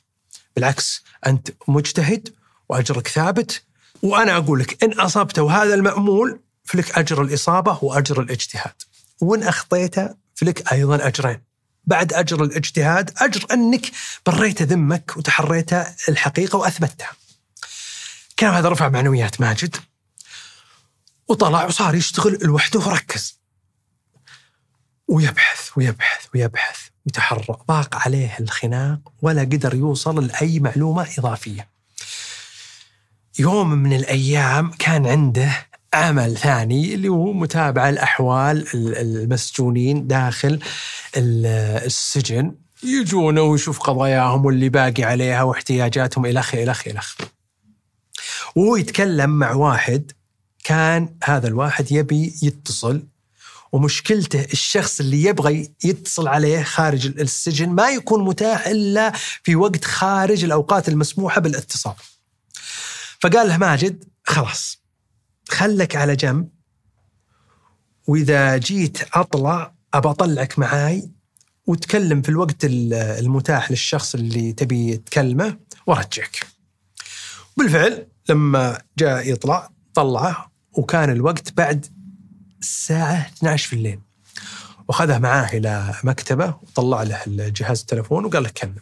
بالعكس 0.56 1.04
أنت 1.26 1.50
مجتهد 1.68 2.34
وأجرك 2.68 3.08
ثابت 3.08 3.62
وأنا 4.02 4.36
أقول 4.36 4.60
لك 4.60 4.84
إن 4.84 4.92
أصبت 4.92 5.38
وهذا 5.38 5.74
المأمول 5.74 6.40
فلك 6.64 6.98
أجر 6.98 7.22
الإصابة 7.22 7.78
وأجر 7.82 8.20
الاجتهاد. 8.20 8.72
وإن 9.20 9.42
أخطيت 9.42 9.96
فلك 10.34 10.72
أيضا 10.72 11.06
أجرين. 11.06 11.40
بعد 11.84 12.12
أجر 12.12 12.44
الاجتهاد 12.44 13.10
أجر 13.16 13.46
أنك 13.52 13.90
بريت 14.26 14.62
ذمك 14.62 15.16
وتحريت 15.16 15.72
الحقيقة 16.08 16.58
وأثبتها. 16.58 17.10
كان 18.36 18.54
هذا 18.54 18.68
رفع 18.68 18.88
معنويات 18.88 19.40
ماجد 19.40 19.76
وطلع 21.28 21.64
وصار 21.64 21.94
يشتغل 21.94 22.38
لوحده 22.42 22.80
وركز 22.80 23.38
ويبحث 25.08 25.70
ويبحث 25.76 26.26
ويبحث 26.34 26.91
ويتحرى 27.06 27.56
ضاق 27.68 27.96
عليه 27.96 28.36
الخناق 28.40 28.98
ولا 29.22 29.42
قدر 29.42 29.74
يوصل 29.74 30.26
لأي 30.26 30.60
معلومة 30.60 31.08
إضافية. 31.18 31.68
يوم 33.38 33.70
من 33.70 33.92
الأيام 33.92 34.70
كان 34.70 35.06
عنده 35.06 35.52
عمل 35.94 36.36
ثاني 36.36 36.94
اللي 36.94 37.08
هو 37.08 37.32
متابعة 37.32 37.88
الأحوال 37.88 38.66
المسجونين 38.74 40.06
داخل 40.06 40.60
السجن. 41.16 42.54
يجونه 42.84 43.42
ويشوف 43.42 43.78
قضاياهم 43.78 44.44
واللي 44.44 44.68
باقي 44.68 45.04
عليها 45.04 45.42
واحتياجاتهم 45.42 46.26
إلخ 46.26 46.54
إلخ 46.54 46.88
إلخ 46.88 47.16
وهو 48.56 48.76
يتكلم 48.76 49.30
مع 49.30 49.52
واحد 49.52 50.12
كان 50.64 51.08
هذا 51.24 51.48
الواحد 51.48 51.92
يبي 51.92 52.34
يتصل 52.42 53.02
ومشكلته 53.72 54.44
الشخص 54.52 55.00
اللي 55.00 55.22
يبغى 55.22 55.74
يتصل 55.84 56.28
عليه 56.28 56.62
خارج 56.62 57.06
السجن 57.06 57.68
ما 57.68 57.88
يكون 57.90 58.24
متاح 58.24 58.66
إلا 58.66 59.12
في 59.42 59.56
وقت 59.56 59.84
خارج 59.84 60.44
الأوقات 60.44 60.88
المسموحة 60.88 61.40
بالاتصال. 61.40 61.94
فقال 63.20 63.48
له 63.48 63.56
ماجد 63.56 64.04
خلاص 64.24 64.82
خلك 65.48 65.96
على 65.96 66.16
جنب 66.16 66.48
وإذا 68.06 68.56
جيت 68.56 68.98
أطلع 69.14 69.74
أبى 69.94 70.08
أطلعك 70.08 70.58
معاي 70.58 71.10
وتكلم 71.66 72.22
في 72.22 72.28
الوقت 72.28 72.64
المتاح 72.64 73.70
للشخص 73.70 74.14
اللي 74.14 74.52
تبي 74.52 74.96
تكلمه 74.96 75.58
وأرجعك. 75.86 76.46
بالفعل 77.56 78.06
لما 78.28 78.82
جاء 78.98 79.32
يطلع 79.32 79.70
طلعه 79.94 80.52
وكان 80.72 81.10
الوقت 81.10 81.52
بعد 81.52 81.86
الساعة 82.62 83.30
12 83.38 83.68
في 83.68 83.72
الليل. 83.76 84.00
وأخذه 84.88 85.18
معاه 85.18 85.48
إلى 85.52 85.94
مكتبة 86.04 86.54
وطلع 86.62 87.02
له 87.02 87.20
الجهاز 87.26 87.80
التلفون 87.80 88.24
وقال 88.24 88.42
له 88.42 88.48
كلم 88.48 88.74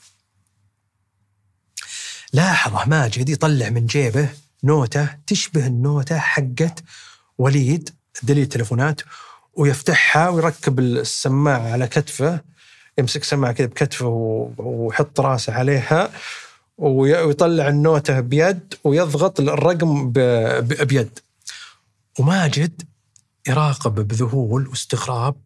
لاحظه 2.32 2.84
ماجد 2.84 3.28
يطلع 3.28 3.68
من 3.68 3.86
جيبه 3.86 4.28
نوتة 4.64 5.08
تشبه 5.26 5.66
النوتة 5.66 6.18
حقت 6.18 6.84
وليد 7.38 7.90
دليل 8.22 8.42
التلفونات 8.42 9.00
ويفتحها 9.54 10.28
ويركب 10.28 10.78
السماعة 10.78 11.72
على 11.72 11.86
كتفه 11.86 12.40
يمسك 12.98 13.24
سماعة 13.24 13.52
كذا 13.52 13.66
بكتفه 13.66 14.06
ويحط 14.58 15.20
راسه 15.20 15.52
عليها 15.52 16.10
ويطلع 16.78 17.68
النوتة 17.68 18.20
بيد 18.20 18.74
ويضغط 18.84 19.40
الرقم 19.40 20.10
بيد. 20.60 21.18
وماجد 22.18 22.82
يراقب 23.48 23.94
بذهول 24.08 24.68
واستغراب. 24.68 25.36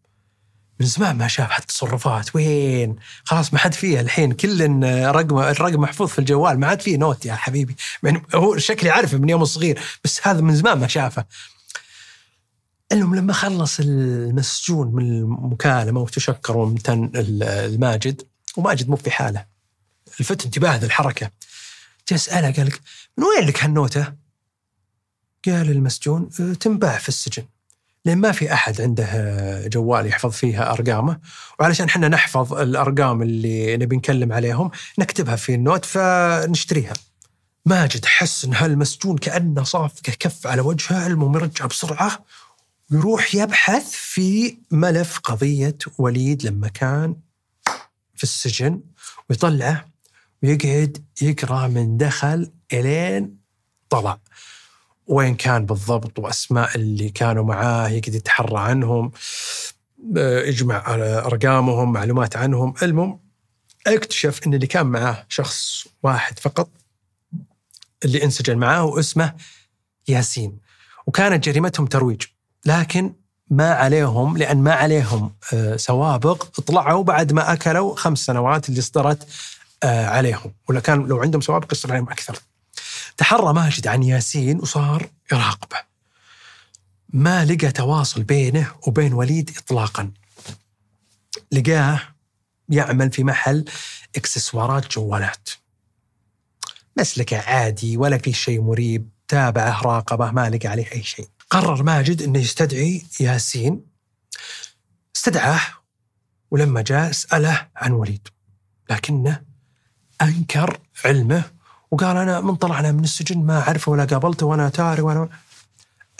من 0.79 0.85
زمان 0.85 1.17
ما 1.17 1.27
شاف 1.27 1.51
هالتصرفات 1.51 2.35
وين؟ 2.35 2.95
خلاص 3.23 3.53
ما 3.53 3.59
حد 3.59 3.73
فيها 3.73 4.01
الحين. 4.01 4.31
كل 4.31 4.83
رقم 5.05 5.37
الرقم 5.37 5.81
محفوظ 5.81 6.09
في 6.09 6.19
الجوال. 6.19 6.59
ما 6.59 6.67
عاد 6.67 6.81
فيه 6.81 6.97
note 6.97 7.25
يا 7.25 7.35
حبيبي. 7.35 7.75
يعني 8.03 8.21
هو 8.35 8.57
شكلي 8.57 8.89
عارفه 8.89 9.17
من 9.17 9.29
يوم 9.29 9.45
صغير 9.45 9.79
بس 10.03 10.27
هذا 10.27 10.41
من 10.41 10.55
زمان 10.55 10.79
ما 10.79 10.87
شافه. 10.87 11.25
المهم 12.91 13.15
لما 13.15 13.33
خلص 13.33 13.79
المسجون 13.79 14.95
من 14.95 15.03
المكالمة 15.11 16.01
وتشكر 16.01 16.57
وامتن 16.57 17.11
الماجد 17.15 18.21
وماجد 18.57 18.89
مو 18.89 18.95
في 18.95 19.11
حاله. 19.11 19.45
لفت 20.19 20.45
انتباه 20.45 20.75
ذا 20.75 20.85
الحركة. 20.85 21.31
تساله 22.05 22.51
قال 22.51 22.65
لك 22.65 22.81
من 23.17 23.23
وين 23.23 23.47
لك 23.47 23.63
هالنوتة؟ 23.63 24.13
قال 25.45 25.71
المسجون 25.71 26.29
أه، 26.39 26.53
تنباع 26.53 26.97
في 26.97 27.09
السجن. 27.09 27.43
لأن 28.05 28.17
ما 28.17 28.31
في 28.31 28.53
أحد 28.53 28.81
عنده 28.81 29.67
جوال 29.67 30.05
يحفظ 30.05 30.31
فيها 30.31 30.71
أرقامه 30.71 31.19
وعلشان 31.59 31.87
إحنا 31.87 32.07
نحفظ 32.07 32.53
الأرقام 32.53 33.21
اللي 33.21 33.77
نبي 33.77 33.95
نكلم 33.95 34.33
عليهم 34.33 34.71
نكتبها 34.99 35.35
في 35.35 35.53
النوت 35.53 35.85
فنشتريها. 35.85 36.93
ماجد 37.65 38.05
حس 38.05 38.45
ان 38.45 38.53
هالمسجون 38.53 39.17
كأنه 39.17 39.63
صاف 39.63 40.01
كف 40.01 40.47
على 40.47 40.61
وجهه 40.61 41.07
المهم 41.07 41.35
يرجع 41.35 41.65
بسرعة؟ 41.65 42.25
ويروح 42.91 43.35
يبحث 43.35 43.91
في 43.91 44.57
ملف 44.71 45.19
قضية 45.19 45.77
وليد 45.97 46.43
لما 46.45 46.67
كان 46.67 47.15
في 48.15 48.23
السجن 48.23 48.81
ويطلعه 49.29 49.85
ويقعد 50.43 51.05
يقرأ 51.21 51.67
من 51.67 51.97
دخل 51.97 52.51
إلين 52.73 53.37
طلع. 53.89 54.19
وين 55.07 55.35
كان 55.35 55.65
بالضبط 55.65 56.19
وأسماء 56.19 56.75
اللي 56.75 57.09
كانوا 57.09 57.43
معاه 57.43 57.89
يقدر 57.89 58.15
يتحرى 58.15 58.59
عنهم 58.59 59.11
آه، 60.17 60.41
يجمع 60.41 60.83
أرقامهم 61.25 61.93
معلومات 61.93 62.37
عنهم. 62.37 62.73
المهم 62.83 63.19
اكتشف 63.87 64.47
إن 64.47 64.53
اللي 64.53 64.67
كان 64.67 64.85
معاه 64.85 65.25
شخص 65.29 65.87
واحد 66.03 66.39
فقط 66.39 66.69
اللي 68.05 68.23
انسجن 68.23 68.57
معاه 68.57 68.85
واسمه 68.85 69.33
ياسين. 70.07 70.59
وكانت 71.07 71.43
جريمتهم 71.45 71.85
ترويج 71.85 72.21
لكن 72.65 73.13
ما 73.49 73.73
عليهم 73.73 74.37
لأن 74.37 74.57
ما 74.57 74.73
عليهم 74.73 75.35
آه، 75.53 75.75
سوابق 75.75 76.43
طلعوا 76.43 77.03
بعد 77.03 77.33
ما 77.33 77.53
أكلوا 77.53 77.95
خمس 77.95 78.25
سنوات 78.25 78.69
اللي 78.69 78.81
صدرت 78.81 79.27
آه، 79.83 80.05
عليهم. 80.05 80.53
ولا 80.69 80.79
كان 80.79 81.07
لو 81.07 81.21
عندهم 81.21 81.41
سوابق 81.41 81.67
يصير 81.71 81.91
عليهم 81.91 82.09
أكثر. 82.09 82.39
تحرى 83.17 83.53
ماجد 83.53 83.87
عن 83.87 84.03
ياسين 84.03 84.59
وصار 84.59 85.09
يراقبه. 85.31 85.77
ما 87.09 87.45
لقى 87.45 87.71
تواصل 87.71 88.23
بينه 88.23 88.71
وبين 88.87 89.13
وليد 89.13 89.57
اطلاقا. 89.57 90.11
لقاه 91.51 92.01
يعمل 92.69 93.11
في 93.11 93.23
محل 93.23 93.65
إكسسوارات 94.15 94.91
جوالات. 94.91 95.49
مسلكه 96.99 97.37
عادي 97.37 97.97
ولا 97.97 98.17
في 98.17 98.33
شيء 98.33 98.61
مريب 98.61 99.09
تابعه 99.27 99.81
راقبه 99.81 100.31
ما 100.31 100.49
لقى 100.49 100.67
عليه 100.67 100.91
أي 100.91 101.03
شيء. 101.03 101.27
قرر 101.49 101.83
ماجد 101.83 102.21
إنه 102.21 102.39
يستدعي 102.39 103.05
ياسين. 103.19 103.85
استدعاه 105.15 105.61
ولما 106.51 106.81
جاء 106.81 107.11
سأله 107.11 107.67
عن 107.75 107.91
وليد. 107.91 108.27
لكنه 108.89 109.41
أنكر 110.21 110.79
علمه 111.05 111.54
وقال 111.91 112.17
أنا 112.17 112.41
من 112.41 112.55
طلعنا 112.55 112.91
من 112.91 113.03
السجن 113.03 113.45
ما 113.45 113.59
أعرفه 113.59 113.91
ولا 113.91 114.05
قابلته 114.05 114.45
وأنا 114.45 114.69
تاري 114.69 115.01
وأنا 115.01 115.29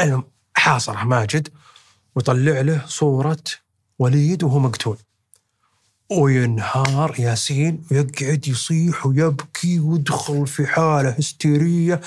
المهم 0.01 0.23
حاصره 0.53 1.03
ماجد 1.03 1.49
ويطلع 2.15 2.61
له 2.61 2.81
صورة 2.87 3.43
وليد 3.99 4.43
وهو 4.43 4.59
مقتول. 4.59 4.97
وينهار 6.11 7.15
ياسين 7.19 7.83
ويقعد 7.91 8.47
يصيح 8.47 9.05
ويبكي 9.05 9.79
ويدخل 9.79 10.47
في 10.47 10.67
حالة 10.67 11.09
هستيرية 11.09 12.01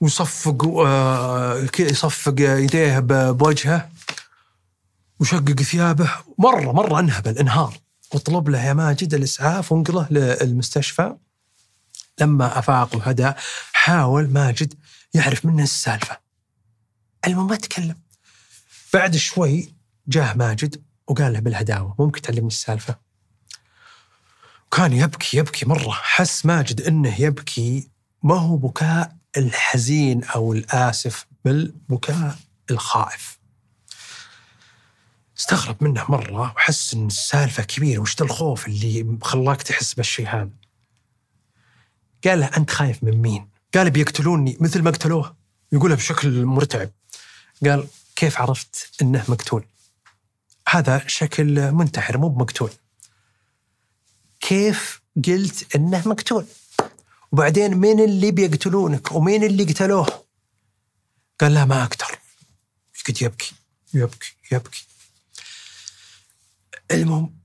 ويصفق 0.00 0.64
آه 0.86 1.66
يصفق 1.78 2.34
يديه 2.38 2.98
بوجهه 2.98 3.88
وشقق 5.20 5.62
ثيابه. 5.62 6.10
مرة 6.38 6.72
مرة 6.72 7.00
انهبل 7.00 7.38
انهار. 7.38 7.78
وطلب 8.14 8.48
له 8.48 8.64
يا 8.64 8.72
ماجد 8.72 9.14
الإسعاف 9.14 9.72
وانقله 9.72 10.06
للمستشفى. 10.10 11.16
لما 12.20 12.58
أفاق 12.58 12.96
وهدى 12.96 13.32
حاول 13.72 14.30
ماجد 14.30 14.74
يعرف 15.14 15.44
منه 15.44 15.62
السالفة. 15.62 16.18
المهم 17.26 17.46
ما 17.46 17.56
تكلم. 17.56 17.96
بعد 18.94 19.16
شوي 19.16 19.74
جاه 20.08 20.34
ماجد 20.34 20.82
وقال 21.06 21.32
له 21.32 21.40
بالهداوة 21.40 21.94
ممكن 21.98 22.22
تعلمني 22.22 22.46
السالفة؟ 22.46 22.98
كان 24.70 24.92
يبكي 24.92 25.36
يبكي 25.36 25.66
مرة. 25.66 25.90
حس 25.90 26.46
ماجد 26.46 26.80
أنه 26.80 27.20
يبكي. 27.20 27.90
ما 28.22 28.34
هو 28.34 28.56
بكاء 28.56 29.16
الحزين 29.36 30.24
أو 30.24 30.52
الآسف 30.52 31.26
بل 31.44 31.74
بكاء 31.88 32.38
الخائف. 32.70 33.38
استغرب 35.38 35.84
منه 35.84 36.04
مرة 36.08 36.40
وحس 36.40 36.94
أن 36.94 37.06
السالفة 37.06 37.62
كبيرة. 37.62 38.00
وش 38.00 38.22
الخوف 38.22 38.66
اللي 38.66 39.18
خلاك 39.22 39.62
تحس 39.62 39.94
بالشيء 39.94 40.28
هذا؟ 40.28 40.59
قال 42.24 42.40
له 42.40 42.50
أنت 42.56 42.70
خايف 42.70 43.04
من 43.04 43.22
مين؟ 43.22 43.48
قال 43.74 43.90
بيقتلوني. 43.90 44.56
مثل 44.60 44.82
ما 44.82 44.90
قتلوه. 44.90 45.36
يقولها 45.72 45.96
بشكل 45.96 46.44
مرتعب. 46.44 46.90
قال 47.64 47.88
كيف 48.16 48.40
عرفت 48.40 48.90
أنه 49.02 49.24
مقتول؟ 49.28 49.64
هذا 50.68 51.04
شكل 51.06 51.72
منتحر 51.72 52.18
مو 52.18 52.28
بمقتول. 52.28 52.70
كيف 54.40 55.00
قلت 55.26 55.76
إنه 55.76 56.08
مقتول؟ 56.08 56.46
وبعدين 57.32 57.74
مين 57.74 58.00
اللي 58.00 58.30
بيقتلونك؟ 58.30 59.12
ومين 59.12 59.44
اللي 59.44 59.64
قتلوه؟ 59.64 60.24
قال 61.40 61.54
لا 61.54 61.64
ما 61.64 61.82
أقدر 61.82 62.18
يقعد 63.00 63.22
يبكي؟ 63.22 63.52
يبكي 63.94 64.34
يبكي. 64.52 64.86
المهم 66.90 67.36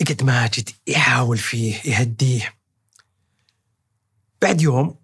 يقعد 0.00 0.22
ماجد 0.22 0.70
يحاول 0.86 1.38
فيه 1.38 1.80
يهديه. 1.84 2.57
بعد 4.42 4.60
يوم 4.60 4.96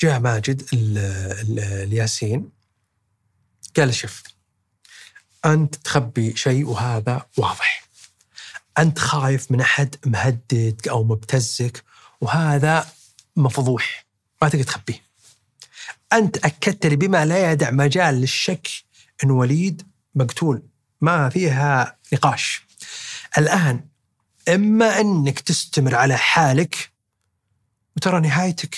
جاء 0.00 0.20
ماجد 0.20 0.62
ال 0.72 0.98
ال 0.98 1.58
الياسين 1.58 2.50
قال 3.76 3.94
شوف 3.94 4.22
أنت 5.44 5.74
تخبي 5.74 6.36
شيء 6.36 6.66
وهذا 6.66 7.26
واضح. 7.36 7.88
أنت 8.78 8.98
خايف 8.98 9.52
من 9.52 9.60
أحد 9.60 9.94
مهددك 10.06 10.88
أو 10.88 11.04
مبتزك 11.04 11.84
وهذا 12.20 12.88
مفضوح 13.36 14.06
ما 14.42 14.48
تقدر 14.48 14.64
تخبيه. 14.64 15.02
أنت 16.12 16.36
أكدت 16.36 16.86
لي 16.86 16.96
بما 16.96 17.24
لا 17.24 17.52
يدع 17.52 17.70
مجال 17.70 18.14
للشك 18.14 18.68
إن 19.24 19.30
وليد 19.30 19.82
مقتول 20.14 20.62
ما 21.00 21.28
فيها 21.28 21.98
نقاش. 22.12 22.62
الآن 23.38 23.84
إما 24.48 25.00
إنك 25.00 25.40
تستمر 25.40 25.94
على 25.94 26.18
حالك 26.18 26.90
وترى 27.98 28.20
نهايتك 28.20 28.76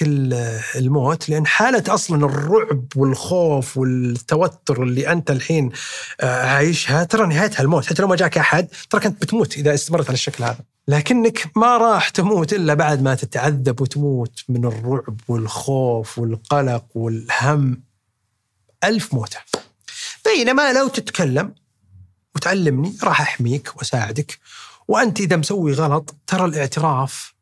الموت 0.76 1.28
لأن 1.28 1.46
حالة 1.46 1.84
أصلا 1.88 2.26
الرعب 2.26 2.84
والخوف 2.96 3.76
والتوتر 3.76 4.82
اللي 4.82 5.12
أنت 5.12 5.30
الحين 5.30 5.70
آه، 6.20 6.46
عايشها 6.46 7.04
ترى 7.04 7.26
نهايتها 7.26 7.62
الموت. 7.62 7.86
حتى 7.86 8.02
لو 8.02 8.08
ما 8.08 8.16
جاك 8.16 8.38
أحد 8.38 8.68
ترى 8.90 9.00
كنت 9.00 9.22
بتموت 9.22 9.56
إذا 9.56 9.74
استمرت 9.74 10.06
على 10.06 10.14
الشكل 10.14 10.44
هذا. 10.44 10.58
لكنك 10.88 11.50
ما 11.56 11.76
راح 11.76 12.08
تموت 12.08 12.52
إلا 12.52 12.74
بعد 12.74 13.02
ما 13.02 13.14
تتعذب 13.14 13.80
وتموت 13.80 14.44
من 14.48 14.64
الرعب 14.64 15.20
والخوف 15.28 16.18
والقلق 16.18 16.84
والهم. 16.94 17.82
ألف 18.84 19.14
موتة. 19.14 19.38
بينما 20.24 20.72
لو 20.72 20.88
تتكلم 20.88 21.54
وتعلمني 22.36 22.96
راح 23.02 23.20
أحميك 23.20 23.76
وأساعدك. 23.76 24.38
وأنت 24.88 25.20
إذا 25.20 25.36
مسوي 25.36 25.72
غلط 25.72 26.14
ترى 26.26 26.44
الاعتراف 26.44 27.39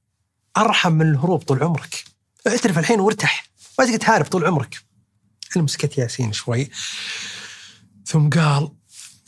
أرحم 0.58 0.92
من 0.92 1.10
الهروب 1.10 1.42
طول 1.42 1.62
عمرك. 1.62 2.04
اعترف 2.46 2.78
الحين 2.78 3.00
وارتاح. 3.00 3.46
ما 3.78 3.84
تقدر 3.84 3.96
تهارب 3.96 4.24
طول 4.24 4.46
عمرك. 4.46 4.80
المسكت 5.56 5.98
ياسين 5.98 6.32
شوي. 6.32 6.70
ثم 8.06 8.28
قال 8.28 8.72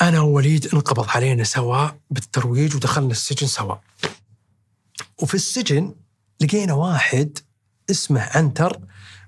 أنا 0.03 0.21
ووليد 0.21 0.75
انقبض 0.75 1.09
علينا 1.09 1.45
سوا 1.45 1.89
بالترويج 2.11 2.77
ودخلنا 2.77 3.11
السجن 3.11 3.47
سوا 3.47 3.77
وفي 5.19 5.35
السجن 5.35 5.95
لقينا 6.41 6.73
واحد 6.73 7.39
اسمه 7.91 8.29
عنتر 8.35 8.81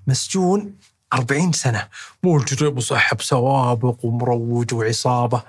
مسجون 0.07 0.75
أربعين 1.13 1.51
سنة. 1.51 1.87
مجرم 2.23 2.77
وصاحب 2.77 3.21
سوابق 3.21 4.05
ومروج 4.05 4.73
وعصابة. 4.73 5.43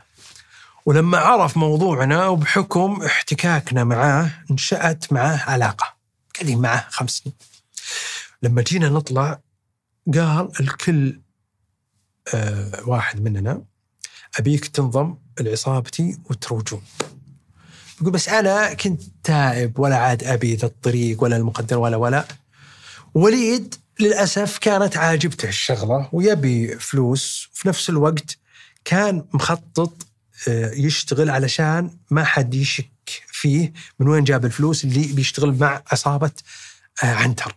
ولما 0.86 1.18
عرف 1.18 1.56
موضوعنا 1.56 2.28
وبحكم 2.28 3.02
احتكاكنا 3.02 3.84
معاه 3.84 4.30
انشأت 4.50 5.12
معاه 5.12 5.40
علاقة. 5.50 6.03
قاعدين 6.34 6.58
معه 6.58 6.86
خمس 6.90 7.10
سنين. 7.10 7.36
لما 8.42 8.62
جينا 8.62 8.88
نطلع 8.88 9.40
قال 10.14 10.60
الكل 10.60 11.20
آه 12.34 12.82
واحد 12.86 13.20
مننا 13.22 13.64
أبيك 14.38 14.66
تنضم 14.66 15.16
لعصابتي 15.40 16.18
وتروجون. 16.30 16.82
يقول 18.00 18.12
بس 18.12 18.28
أنا 18.28 18.74
كنت 18.74 19.02
تائب 19.24 19.78
ولا 19.78 19.96
عاد 19.96 20.24
أبي 20.24 20.54
ذا 20.54 20.66
الطريق 20.66 21.22
ولا 21.22 21.36
المقدر 21.36 21.78
ولا 21.78 21.96
ولا. 21.96 22.26
وليد 23.14 23.74
للأسف 24.00 24.58
كانت 24.58 24.96
عاجبته 24.96 25.48
الشغلة 25.48 26.08
ويبي 26.12 26.78
فلوس 26.78 27.48
وفي 27.52 27.68
نفس 27.68 27.90
الوقت 27.90 28.38
كان 28.84 29.24
مخطط 29.32 30.06
آه، 30.48 30.70
يشتغل 30.72 31.30
علشان 31.30 31.90
ما 32.10 32.24
حد 32.24 32.54
يشك 32.54 33.22
فيه 33.44 33.72
من 33.98 34.08
وين 34.08 34.24
جاب 34.24 34.44
الفلوس 34.44 34.84
اللي 34.84 35.06
بيشتغل 35.12 35.58
مع 35.58 35.82
عصابة 35.92 36.30
آه، 37.02 37.14
عنتر. 37.14 37.56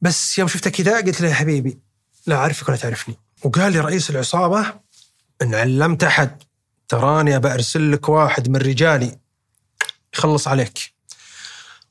بس 0.00 0.38
يوم 0.38 0.48
شفته 0.48 0.70
كذا 0.70 0.96
قلت 1.00 1.20
له 1.20 1.28
يا 1.28 1.34
حبيبي 1.34 1.78
لا 2.26 2.36
أعرفك 2.36 2.68
ولا 2.68 2.76
تعرفني. 2.76 3.16
وقال 3.42 3.72
لي 3.72 3.80
رئيس 3.80 4.10
العصابة 4.10 4.74
إن 5.42 5.54
علمت 5.54 6.04
أحد 6.04 6.42
تراني 6.88 7.36
أبى 7.36 7.54
أرسل 7.54 7.92
لك 7.92 8.08
واحد 8.08 8.48
من 8.48 8.56
رجالي 8.56 9.18
يخلص 10.14 10.48
عليك. 10.48 10.78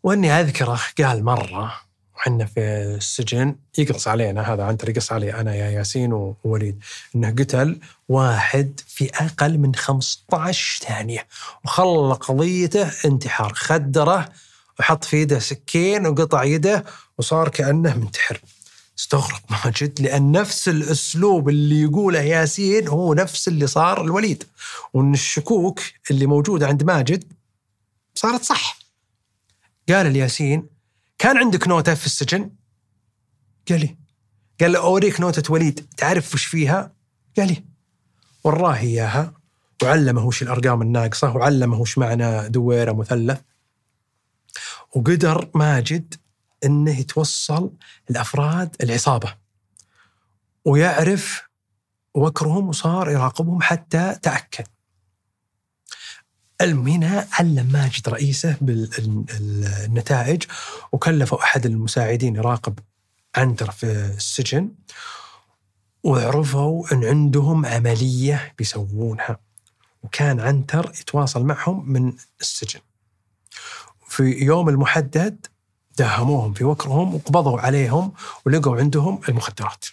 وإني 0.04 0.32
أذكره 0.32 0.80
قال 0.98 1.24
مرة 1.24 1.82
وحنا 2.22 2.46
في 2.46 2.60
السجن. 2.98 3.56
يقص 3.78 4.08
علينا 4.08 4.54
هذا 4.54 4.64
عنتر 4.64 4.90
يقص 4.90 5.12
علي 5.12 5.34
أنا 5.34 5.56
يا 5.56 5.70
ياسين 5.70 6.14
ووليد. 6.14 6.80
إنه 7.16 7.30
قتل 7.30 7.80
واحد 8.10 8.80
في 8.88 9.10
أقل 9.10 9.58
من 9.58 9.76
15 9.76 10.86
ثانية. 10.86 11.28
وخلى 11.66 12.14
قضيته 12.14 12.92
انتحار. 13.06 13.54
خدره 13.54 14.30
وحط 14.80 15.04
في 15.04 15.22
يده 15.22 15.40
سكين 15.40 16.08
وقطع 16.08 16.44
يده 16.44 16.86
وصار 17.18 17.50
كأنه 17.50 17.98
منتحر. 17.98 18.42
استغرب 19.00 19.40
ماجد 19.50 20.02
لأن 20.02 20.32
نفس 20.32 20.70
الأسلوب 20.70 21.50
اللي 21.50 21.82
يقوله 21.82 22.22
ياسين 22.22 22.88
هو 22.88 23.14
نفس 23.14 23.48
اللي 23.48 23.68
صار 23.68 24.02
الوليد 24.02 24.44
وإن 24.94 25.14
الشكوك 25.14 25.80
اللي 26.12 26.26
موجودة 26.26 26.68
عند 26.68 26.84
ماجد 26.84 27.24
صارت 28.16 28.44
صح. 28.44 28.78
قال 29.90 30.08
الياسين 30.08 30.81
كان 31.22 31.38
عندك 31.38 31.68
نوتة 31.68 31.94
في 31.94 32.06
السجن؟ 32.06 32.52
قال 33.70 33.80
لي. 33.80 33.98
قال 34.62 34.72
له 34.72 34.80
أوريك 34.80 35.22
نوتة 35.22 35.54
وليد 35.54 35.86
تعرف 35.98 36.34
وش 36.34 36.46
فيها؟ 36.46 36.94
قال 37.38 37.48
لي. 37.48 37.64
وراه 38.44 38.76
إياها. 38.76 39.34
وعلمه 39.84 40.26
وش 40.26 40.42
الأرقام 40.42 40.82
الناقصة 40.82 41.36
وعلمه 41.36 41.80
وش 41.82 41.98
معنى 41.98 42.50
دويرة 42.50 42.92
مثلث. 42.92 43.42
وقدر 44.96 45.50
ماجد 45.56 46.14
إنه 46.66 47.00
يتوصل 47.00 47.72
لافراد 48.10 48.76
العصابة. 48.84 49.36
ويعرف 50.66 51.50
وكرهم 52.14 52.70
وصار 52.70 53.12
يراقبهم 53.12 53.62
حتى 53.62 54.20
تأكد. 54.22 54.68
هنا 56.62 57.28
علم 57.32 57.70
ماجد 57.74 58.10
رئيسه 58.10 58.58
بالنتائج 58.62 60.44
وكلفوا 60.92 61.44
أحد 61.44 61.66
المساعدين 61.66 62.36
يراقب 62.36 62.80
عنتر 63.36 63.72
في 63.72 63.86
السجن 64.18 64.72
وعرفوا 66.04 66.94
إن 66.94 67.06
عندهم 67.06 67.66
عملية 67.66 68.54
بيسوونها. 68.58 69.40
وكان 70.04 70.40
عنتر 70.40 70.92
يتواصل 71.00 71.44
معهم 71.44 71.92
من 71.92 72.14
السجن. 72.42 72.80
في 74.08 74.24
يوم 74.24 74.70
المحدد 74.70 75.46
داهموهم 75.98 76.54
في 76.54 76.64
وكرهم 76.64 77.16
وقبضوا 77.16 77.60
عليهم 77.60 78.14
ولقوا 78.46 78.78
عندهم 78.78 79.22
المخدرات. 79.30 79.86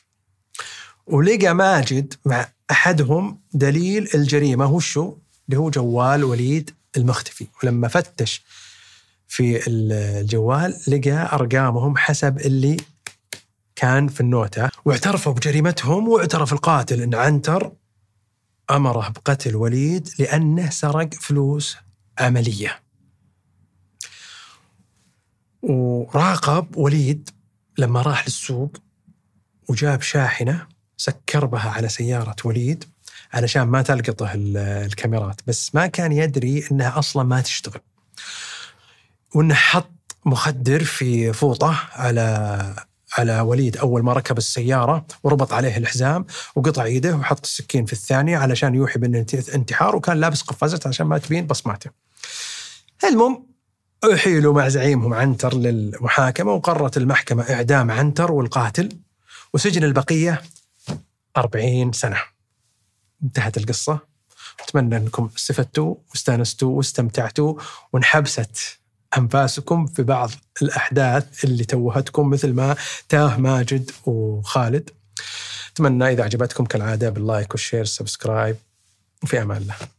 ولقى 1.07 1.54
ماجد 1.54 2.14
مع 2.24 2.48
أحدهم 2.70 3.40
دليل 3.52 4.09
الجريمة. 4.14 4.72
وشو؟ 4.72 5.16
اللي 5.48 5.58
هو 5.61 5.70
جوال 5.70 6.24
وليد 6.24 6.70
المختفي. 6.96 7.46
ولما 7.62 7.88
فتش 7.88 8.42
في 9.28 9.61
الجوال 9.66 10.80
لقى 10.88 11.32
أرقامهم 11.32 11.96
حسب 11.96 12.38
اللي 12.38 12.76
كان 13.76 14.08
في 14.08 14.20
النوتة. 14.20 14.70
واعترفوا 14.84 15.32
بجريمتهم 15.32 16.08
واعترف 16.08 16.53
القاتل 16.53 17.03
إن 17.03 17.14
عنتر 17.14 17.72
أمره 18.70 19.09
بقتل 19.09 19.57
وليد 19.57 20.09
لأنه 20.18 20.70
سرق 20.70 21.14
فلوس 21.14 21.76
عملية. 22.18 22.82
وراقب 25.62 26.76
وليد 26.76 27.30
لما 27.78 28.03
راح 28.03 28.24
للسوق 28.26 28.76
وجاب 29.68 30.03
شاحنة 30.03 30.66
سكر 30.96 31.46
بها 31.46 31.70
على 31.70 31.88
سيارة 31.88 32.36
وليد. 32.44 32.84
علشان 33.33 33.62
ما 33.62 33.83
تلقطه 33.83 34.31
الكاميرات 34.35 35.41
بس 35.47 35.74
ما 35.74 35.87
كان 35.87 36.12
يدري 36.12 36.64
إنها 36.72 36.99
أصلا 36.99 37.22
ما 37.22 37.41
تشتغل 37.41 37.81
وإنه 39.35 39.55
حط 39.55 40.16
مخدر 40.24 40.85
في 40.85 41.33
فوطة 41.33 41.89
على 41.93 42.89
على 43.18 43.41
وليد 43.41 43.76
أول 43.76 44.03
ما 44.03 44.12
ركب 44.12 44.39
السيارة 44.39 45.07
وربط 45.22 45.53
عليه 45.53 45.76
الحزام 45.76 46.26
وقطع 46.57 46.87
يده 46.87 47.16
وحط 47.16 47.45
السكين 47.45 47.85
في 47.85 47.93
الثانية 47.93 48.39
علشان 48.39 48.74
يوحي 48.74 48.99
بأنه 48.99 49.26
انتحار 49.55 49.97
وكان 49.97 50.20
لابس 50.20 50.43
قفازه 50.43 50.81
عشان 50.87 51.07
ما 51.07 51.18
تبين 51.18 51.47
بصماته. 51.47 51.91
المهم 53.05 53.47
أحيلوا 54.14 54.55
مع 54.55 54.68
زعيمهم 54.68 55.14
عنتر 55.14 55.55
للمحاكمة 55.55 56.53
وقررت 56.53 56.97
المحكمة 56.97 57.43
إعدام 57.43 57.91
عنتر 57.91 58.33
والقاتل 58.33 58.89
وسجن 59.55 59.85
البقية 59.85 60.43
40 61.37 61.93
سنة. 61.93 62.38
انتهت 63.22 63.56
القصة 63.56 63.98
أتمنى 64.60 64.96
أنكم 64.96 65.30
استفدتوا 65.36 65.94
واستانستوا 66.10 66.76
واستمتعتوا 66.76 67.54
وانحبست 67.92 68.78
أنفاسكم 69.18 69.86
في 69.86 70.02
بعض 70.02 70.30
الأحداث 70.62 71.44
اللي 71.44 71.64
توهتكم 71.64 72.30
مثل 72.30 72.52
ما 72.52 72.76
تاه 73.08 73.36
ماجد 73.36 73.90
وخالد. 74.06 74.90
أتمنى 75.72 76.12
إذا 76.12 76.24
عجبتكم 76.24 76.64
كالعادة 76.64 77.10
بال 77.11 77.24
like 77.24 77.51
وال 77.51 77.59
share 77.59 77.80
وال 77.80 77.94
subscribe 77.94 78.57
وفي 79.22 79.42
أمان 79.42 79.62
الله. 79.62 79.97